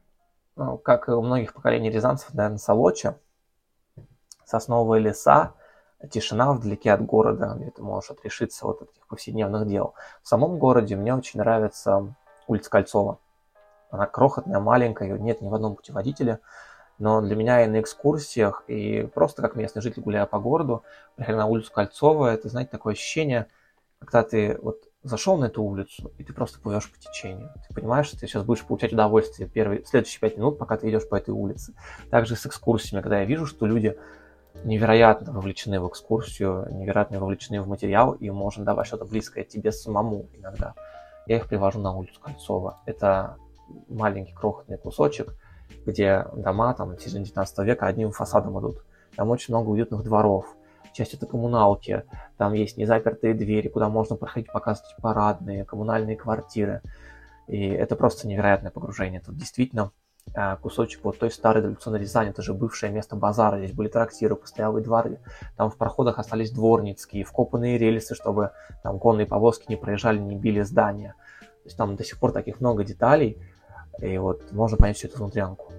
[0.56, 3.20] Ну, как и у многих поколений рязанцев, наверное, Солоча,
[4.46, 5.54] сосновые леса,
[6.10, 9.94] тишина вдалеке от города, где ты можешь отрешиться от этих повседневных дел.
[10.22, 12.16] В самом городе мне очень нравится
[12.48, 13.20] улица Кольцова.
[13.90, 16.40] Она крохотная, маленькая, ее нет ни в одном путеводителе,
[16.98, 20.84] но для меня и на экскурсиях, и просто как местный житель, гуляя по городу,
[21.16, 23.48] приходя на улицу Кольцова, это, знаете, такое ощущение,
[24.00, 27.52] когда ты вот зашел на эту улицу, и ты просто плывешь по течению.
[27.68, 31.08] Ты понимаешь, что ты сейчас будешь получать удовольствие первые, следующие пять минут, пока ты идешь
[31.08, 31.74] по этой улице.
[32.10, 33.98] Также с экскурсиями, когда я вижу, что люди
[34.64, 40.28] невероятно вовлечены в экскурсию, невероятно вовлечены в материал, и можно давать что-то близкое тебе самому
[40.34, 40.74] иногда.
[41.28, 42.80] Я их привожу на улицу Кольцова.
[42.86, 43.38] Это
[43.88, 45.36] маленький крохотный кусочек,
[45.86, 48.84] где дома там в середине 19 века одним фасадом идут.
[49.16, 50.56] Там очень много уютных дворов,
[50.94, 52.04] часть это коммуналки,
[52.38, 56.82] там есть незапертые двери, куда можно проходить, показывать парадные, коммунальные квартиры.
[57.48, 59.22] И это просто невероятное погружение.
[59.22, 59.92] Тут действительно
[60.62, 64.84] кусочек вот той старой революционной Рязани, это же бывшее место базара, здесь были трактиры, постоялые
[64.84, 65.20] дворы,
[65.56, 68.52] там в проходах остались дворницкие, вкопанные рельсы, чтобы
[68.84, 71.16] там конные повозки не проезжали, не били здания.
[71.40, 73.42] То есть там до сих пор таких много деталей,
[74.00, 75.72] и вот можно понять всю эту внутрянку.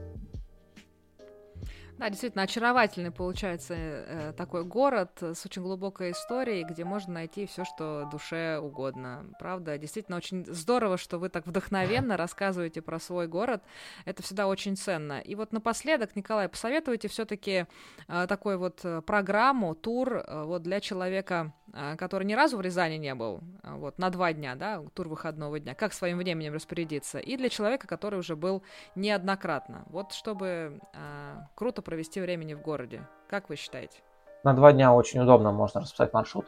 [1.98, 7.64] Да, действительно, очаровательный получается э, такой город с очень глубокой историей, где можно найти все,
[7.64, 9.24] что душе угодно.
[9.38, 13.62] Правда, действительно очень здорово, что вы так вдохновенно рассказываете про свой город.
[14.04, 15.20] Это всегда очень ценно.
[15.20, 17.64] И вот напоследок, Николай, посоветуйте все-таки
[18.08, 22.60] э, такой вот э, программу, тур э, вот для человека, э, который ни разу в
[22.60, 26.52] Рязани не был, э, вот на два дня, да, тур выходного дня, как своим временем
[26.52, 28.62] распорядиться, и для человека, который уже был
[28.96, 29.84] неоднократно.
[29.86, 33.00] Вот чтобы э, круто провести времени в городе.
[33.30, 34.00] Как вы считаете?
[34.42, 36.46] На два дня очень удобно можно расписать маршрут.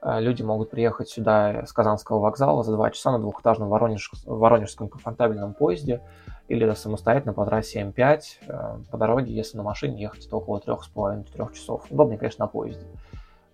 [0.00, 4.10] Э, люди могут приехать сюда с Казанского вокзала за два часа на двухэтажном Воронеж...
[4.24, 6.02] Воронежском комфортабельном поезде
[6.46, 8.20] или самостоятельно по трассе М5.
[8.46, 11.84] Э, по дороге, если на машине ехать, то около трех с половиной трех часов.
[11.90, 12.86] Удобнее, конечно, на поезде.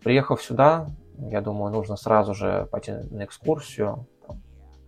[0.05, 4.43] Приехав сюда, я думаю, нужно сразу же пойти на экскурсию, там,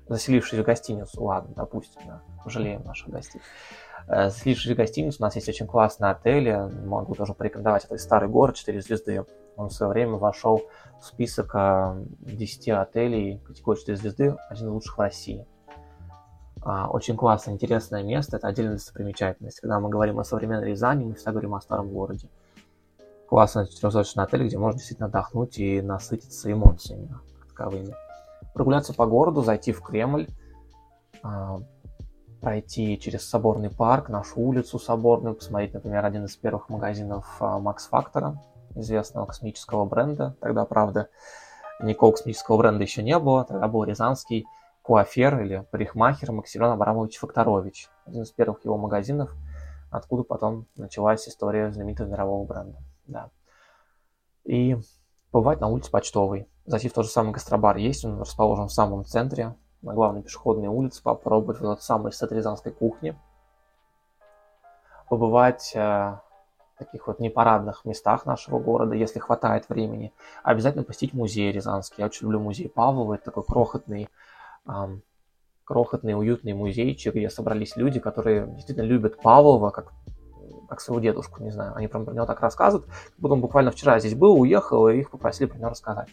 [0.09, 3.41] заселившись в гостиницу, ладно, допустим, да, пожалеем наших гостей.
[4.09, 8.29] Э, Заселившись в гостиницу, у нас есть очень классные отели, могу тоже порекомендовать, это старый
[8.29, 9.25] город, 4 звезды.
[9.57, 10.63] Он в свое время вошел
[11.01, 11.55] в список
[12.21, 15.47] 10 отелей категории 4 звезды, один из лучших в России.
[16.65, 19.61] А, очень классное, интересное место, это отдельная достопримечательность.
[19.61, 22.31] Когда мы говорим о современной Рязани, мы всегда говорим о старом городе.
[23.29, 27.15] Классный четырехзвездочный отель, где можно действительно отдохнуть и насытиться эмоциями
[27.49, 27.95] таковыми.
[28.55, 30.29] Прогуляться по городу, зайти в Кремль,
[31.23, 31.61] а,
[32.45, 38.39] пройти через Соборный парк, нашу улицу Соборную, посмотреть, например, один из первых магазинов Макс Фактора,
[38.75, 40.37] известного космического бренда.
[40.41, 41.09] Тогда, правда,
[41.81, 43.45] никакого космического бренда еще не было.
[43.45, 44.45] Тогда был рязанский
[44.83, 47.89] куафер или парикмахер Максимилиан Абрамович Факторович.
[48.05, 49.35] Один из первых его магазинов,
[49.91, 52.79] откуда потом началась история знаменитого мирового бренда.
[53.07, 53.31] Да.
[54.45, 54.77] И
[55.31, 56.47] побывать на улице Почтовой.
[56.67, 59.55] Зайти в тот же самый гастробар есть, он расположен в самом центре,
[59.85, 63.17] на главной пешеходной улице, попробовать вот этот самый сет рязанской кухни.
[65.09, 66.19] Побывать э,
[66.79, 70.13] таких вот непарадных местах нашего города, если хватает времени.
[70.43, 71.97] Обязательно посетить музей Рязанский.
[71.99, 73.15] Я очень люблю музей Павлова.
[73.15, 74.09] Это такой крохотный,
[74.67, 75.03] эм,
[75.65, 79.93] крохотный, уютный музейчик, где собрались люди, которые действительно любят Павлова, как,
[80.69, 81.75] как своего дедушку, не знаю.
[81.77, 84.99] Они прям про него так рассказывают, как будто он буквально вчера здесь был, уехал, и
[84.99, 86.09] их попросили про него рассказать.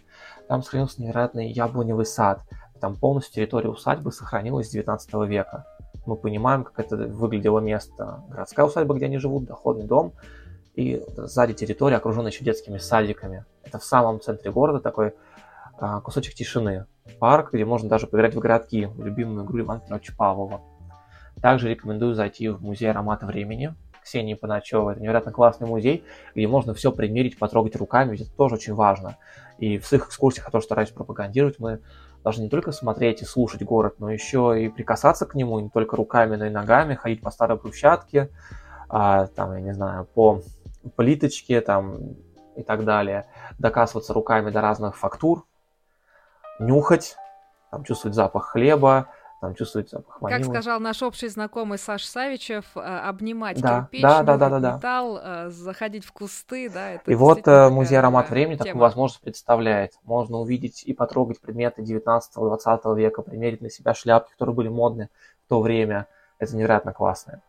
[0.48, 2.42] Там сохранился невероятный яблоневый сад.
[2.82, 5.66] Там полностью территория усадьбы сохранилась с 19 века.
[6.06, 8.24] Мы понимаем, как это выглядело место.
[8.30, 10.14] Городская усадьба, где они живут, доходный дом–
[10.76, 13.46] и сзади территория окружена еще детскими садиками.
[13.64, 15.14] Это в самом центре города такой
[15.78, 16.86] а, кусочек тишины.
[17.20, 20.62] Парк, где можно даже поиграть в городки, в любимую игру Ивана Петровича Павлова.
[21.42, 24.94] Также рекомендую зайти в музей аромата времени Ксении Паначевой.
[24.94, 26.04] Это невероятно классный музей,
[26.36, 29.18] где можно все примерить, потрогать руками, ведь это тоже очень важно.
[29.58, 31.60] И в своих экскурсиях тоже стараюсь пропагандировать.
[31.60, 31.82] Мы
[32.24, 35.96] должны не только смотреть и слушать город, но еще и прикасаться к нему, не только
[35.96, 38.30] руками, но и ногами, ходить по старой брусчатке,
[38.90, 40.42] а, там, я не знаю, по
[40.96, 42.16] плиточки там
[42.56, 43.28] и так далее,
[43.60, 45.46] докасываться руками до разных фактур,
[46.60, 47.16] нюхать,
[47.72, 49.08] там чувствовать запах хлеба,
[49.42, 50.44] там чувствовать запах ванилы.
[50.44, 54.76] Как сказал наш общий знакомый Саш Савичев, э, обнимать да, кирпич, да, да, да, да,
[54.76, 55.50] металл, да.
[55.50, 56.92] заходить в кусты, да.
[56.92, 58.66] Это и вот э, музей «Аромат времени» тема.
[58.66, 59.94] такую возможность представляет.
[60.04, 65.10] Можно увидеть и потрогать предметы 19-20 века, примерить на себя шляпки, которые были модны
[65.48, 66.06] в то время.
[66.38, 67.40] Это невероятно классный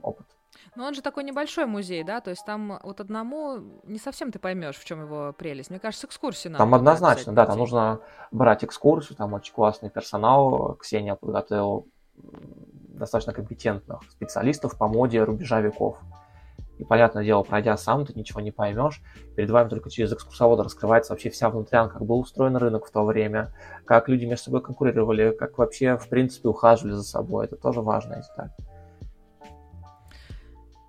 [0.00, 0.26] опыт.
[0.74, 4.38] Но он же такой небольшой музей, да, то есть там вот одному не совсем ты
[4.38, 5.68] поймешь, в чем его прелесть.
[5.68, 6.64] Мне кажется, экскурсию надо.
[6.64, 8.00] Там однозначно, да, там нужно
[8.30, 10.76] брать экскурсию, там очень классный персонал.
[10.80, 15.98] Ксения подготовила достаточно компетентных специалистов по моде рубежа веков.
[16.78, 19.02] И, понятное дело, пройдя сам, ты ничего не поймешь.
[19.36, 23.04] Перед вами только через экскурсовода раскрывается вообще вся внутрянка, как был устроен рынок в то
[23.04, 23.54] время,
[23.84, 27.44] как люди между собой конкурировали, как вообще, в принципе, ухаживали за собой.
[27.44, 28.50] Это тоже важная деталь.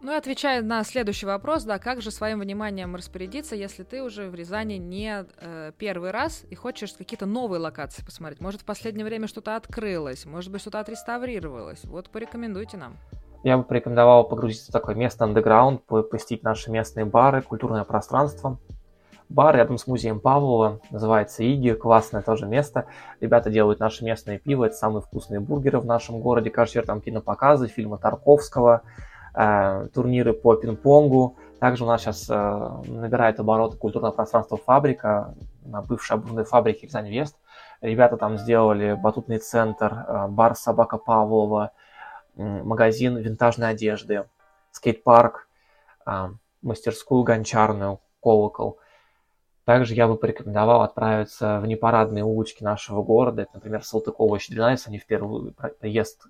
[0.04, 4.30] Ну и отвечая на следующий вопрос, да, как же своим вниманием распорядиться, если ты уже
[4.30, 8.42] в Рязани не э, первый раз и хочешь какие-то новые локации посмотреть?
[8.42, 11.86] Может, в последнее время что-то открылось, может быть, что-то отреставрировалось?
[11.86, 12.98] Вот порекомендуйте нам.
[13.46, 18.60] Я бы порекомендовал погрузиться в такое место андеграунд, посетить наши местные бары, культурное пространство.
[19.30, 22.88] Бар рядом с музеем Павлова, называется Иги, классное тоже место.
[23.22, 26.50] Ребята делают наши местные пиво, это самые вкусные бургеры в нашем городе.
[26.50, 28.82] Каждый вечер там кинопоказы, фильмы Тарковского,
[29.36, 31.38] Э, турниры по пинг-понгу.
[31.60, 32.34] Также у нас сейчас э,
[32.86, 35.34] набирает обороты культурное пространство «Фабрика»,
[35.66, 37.38] на бывшей обувной фабрике «Рязань Вест».
[37.82, 41.72] Ребята там сделали батутный центр, э, бар «Собака Павлова»,
[42.36, 44.26] магазин винтажной одежды,
[44.72, 45.48] скейт-парк,
[46.64, 48.80] мастерскую гончарную, колокол.
[49.66, 53.44] Также я бы порекомендовал отправиться в непарадные улочки нашего города.
[53.44, 56.26] Это, например, Салтыкова 12, они в первый приезд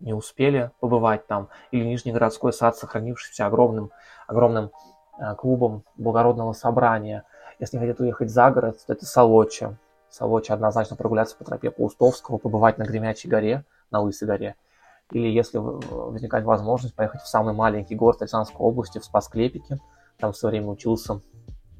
[0.00, 3.90] не успели побывать там, или Нижнегородской сад, сохранившийся огромным,
[4.26, 4.70] огромным
[5.18, 7.24] э, клубом благородного собрания.
[7.58, 9.76] Если хотите уехать за город, то это Солочи.
[10.10, 14.56] Солочи однозначно прогуляться по тропе Паустовского, побывать на Гремячей горе, на Лысой горе.
[15.10, 19.78] Или если возникает возможность поехать в самый маленький город Александровской области, в Спасклепике.
[20.18, 21.20] Там в свое время учился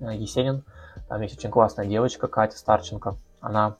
[0.00, 0.64] э, Есенин.
[1.08, 3.16] Там есть очень классная девочка Катя Старченко.
[3.40, 3.76] Она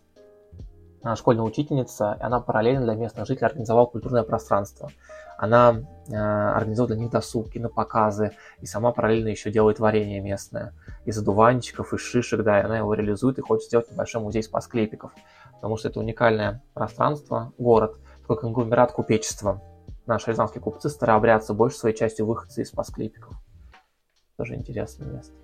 [1.17, 4.91] школьная учительница, и она параллельно для местных жителей организовала культурное пространство.
[5.37, 10.73] Она э, организует для них досуг, кинопоказы, и сама параллельно еще делает варенье местное
[11.05, 15.13] из одуванчиков, из шишек, да, и она его реализует и хочет сделать небольшой музей спасклепиков,
[15.55, 19.61] потому что это уникальное пространство, город, такой конгломерат купечества.
[20.07, 23.35] Наши рязанские купцы старообрядцы больше своей частью выходцы из спасклепиков.
[24.37, 25.35] Тоже интересное место.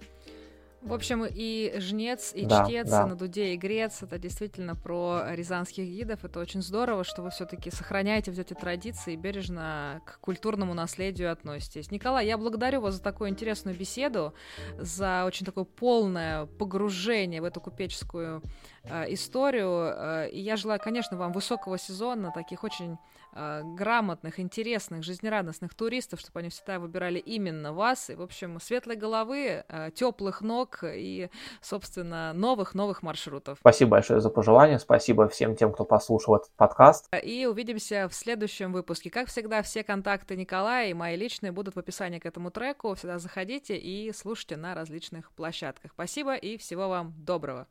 [0.83, 3.03] В общем, и жнец, и да, чтец, да.
[3.03, 6.25] и на дуде, и грец это действительно про рязанских гидов.
[6.25, 11.33] Это очень здорово, что вы все-таки сохраняете вот эти традиции и бережно к культурному наследию
[11.33, 11.91] относитесь.
[11.91, 14.33] Николай, я благодарю вас за такую интересную беседу,
[14.79, 18.43] за очень такое полное погружение в эту купеческую
[18.85, 19.93] историю.
[19.95, 22.99] Э, и я желаю, конечно, вам высокого сезона, таких очень
[23.33, 28.11] э, грамотных, интересных, жизнерадостных туристов, чтобы они всегда выбирали именно вас.
[28.11, 33.59] И, в общем, светлой головы, э, теплых ног, и, собственно, новых-новых маршрутов.
[33.61, 37.09] Спасибо большое за пожелания, спасибо всем тем, кто послушал этот подкаст.
[37.23, 39.11] И увидимся в следующем выпуске.
[39.11, 42.95] Как всегда, все контакты Николая и мои личные будут в описании к этому треку.
[42.95, 45.93] Всегда заходите и слушайте на различных площадках.
[45.93, 47.67] Спасибо и всего вам доброго.